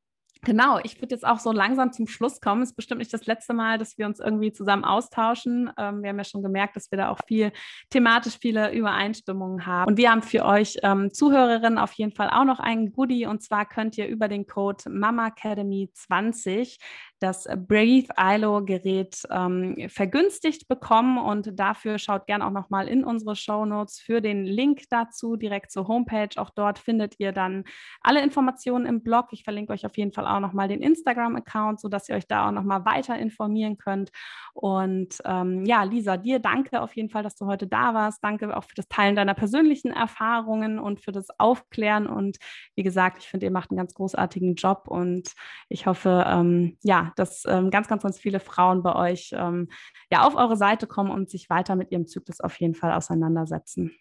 [0.45, 2.63] Genau, ich würde jetzt auch so langsam zum Schluss kommen.
[2.63, 5.71] Es ist bestimmt nicht das letzte Mal, dass wir uns irgendwie zusammen austauschen.
[5.79, 7.53] Ähm, wir haben ja schon gemerkt, dass wir da auch viel
[7.91, 9.89] thematisch viele Übereinstimmungen haben.
[9.89, 13.27] Und wir haben für euch ähm, Zuhörerinnen auf jeden Fall auch noch einen Goodie.
[13.27, 16.79] Und zwar könnt ihr über den Code Mama Academy 20
[17.25, 23.35] das Breathe ILO Gerät ähm, vergünstigt bekommen und dafür schaut gerne auch nochmal in unsere
[23.35, 26.29] Show Notes für den Link dazu direkt zur Homepage.
[26.37, 27.65] Auch dort findet ihr dann
[28.03, 29.29] alle Informationen im Blog.
[29.31, 32.53] Ich verlinke euch auf jeden Fall auch nochmal den Instagram-Account, sodass ihr euch da auch
[32.53, 34.11] nochmal weiter informieren könnt.
[34.53, 38.23] Und ähm, ja, Lisa, dir danke auf jeden Fall, dass du heute da warst.
[38.23, 42.07] Danke auch für das Teilen deiner persönlichen Erfahrungen und für das Aufklären.
[42.07, 42.39] Und
[42.75, 45.33] wie gesagt, ich finde, ihr macht einen ganz großartigen Job und
[45.69, 49.69] ich hoffe, ähm, ja, dass ähm, ganz, ganz, ganz viele Frauen bei euch ähm,
[50.11, 53.93] ja auf eure Seite kommen und sich weiter mit ihrem Zyklus auf jeden Fall auseinandersetzen.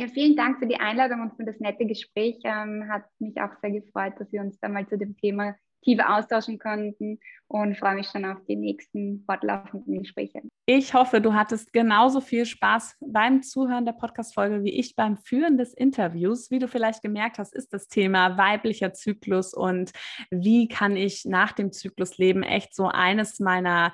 [0.00, 2.38] Ja, vielen Dank für die Einladung und für das nette Gespräch.
[2.44, 6.16] Ähm, hat mich auch sehr gefreut, dass wir uns da mal zu dem Thema tiefer
[6.16, 10.40] austauschen konnten und freue mich schon auf die nächsten fortlaufenden Gespräche.
[10.64, 15.58] Ich hoffe, du hattest genauso viel Spaß beim Zuhören der Podcast-Folge wie ich beim Führen
[15.58, 16.50] des Interviews.
[16.50, 19.92] Wie du vielleicht gemerkt hast, ist das Thema weiblicher Zyklus und
[20.30, 23.92] wie kann ich nach dem Zyklus leben echt so eines meiner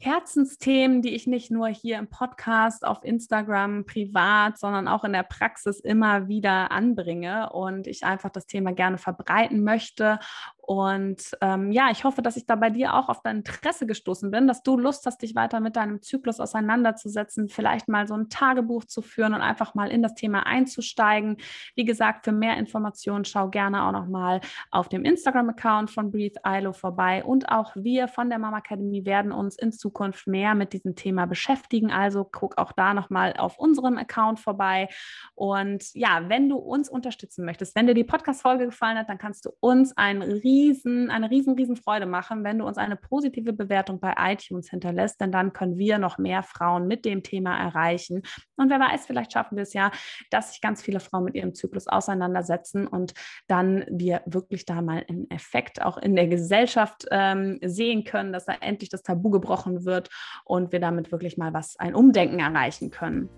[0.00, 5.24] Herzensthemen, die ich nicht nur hier im Podcast, auf Instagram, privat, sondern auch in der
[5.24, 10.20] Praxis immer wieder anbringe und ich einfach das Thema gerne verbreiten möchte
[10.68, 14.30] und ähm, ja, ich hoffe, dass ich da bei dir auch auf dein Interesse gestoßen
[14.30, 18.28] bin, dass du Lust hast, dich weiter mit deinem Zyklus auseinanderzusetzen, vielleicht mal so ein
[18.28, 21.38] Tagebuch zu führen und einfach mal in das Thema einzusteigen.
[21.74, 26.38] Wie gesagt, für mehr Informationen schau gerne auch noch mal auf dem Instagram-Account von Breathe
[26.46, 27.24] ILO vorbei.
[27.24, 31.24] Und auch wir von der Mama Academy werden uns in Zukunft mehr mit diesem Thema
[31.24, 31.90] beschäftigen.
[31.90, 34.90] Also guck auch da noch mal auf unserem Account vorbei.
[35.34, 39.46] Und ja, wenn du uns unterstützen möchtest, wenn dir die Podcast-Folge gefallen hat, dann kannst
[39.46, 43.52] du uns ein riesen riesen, eine riesen, riesen Freude machen, wenn du uns eine positive
[43.52, 48.22] Bewertung bei iTunes hinterlässt, denn dann können wir noch mehr Frauen mit dem Thema erreichen.
[48.56, 49.90] Und wer weiß, vielleicht schaffen wir es ja,
[50.30, 53.14] dass sich ganz viele Frauen mit ihrem Zyklus auseinandersetzen und
[53.46, 58.46] dann wir wirklich da mal einen Effekt auch in der Gesellschaft ähm, sehen können, dass
[58.46, 60.08] da endlich das Tabu gebrochen wird
[60.44, 63.28] und wir damit wirklich mal was, ein Umdenken erreichen können.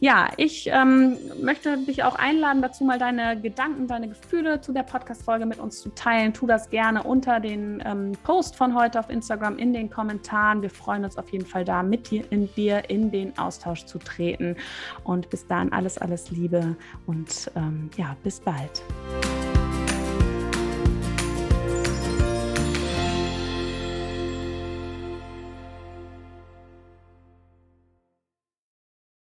[0.00, 4.82] Ja, ich ähm, möchte dich auch einladen, dazu mal deine Gedanken, deine Gefühle zu der
[4.82, 6.32] Podcast-Folge mit uns zu teilen.
[6.32, 10.62] Tu gerne unter den ähm, Post von heute auf Instagram in den Kommentaren.
[10.62, 13.98] Wir freuen uns auf jeden Fall da, mit dir in, dir in den Austausch zu
[13.98, 14.56] treten.
[15.04, 18.82] Und bis dahin alles, alles Liebe und ähm, ja, bis bald.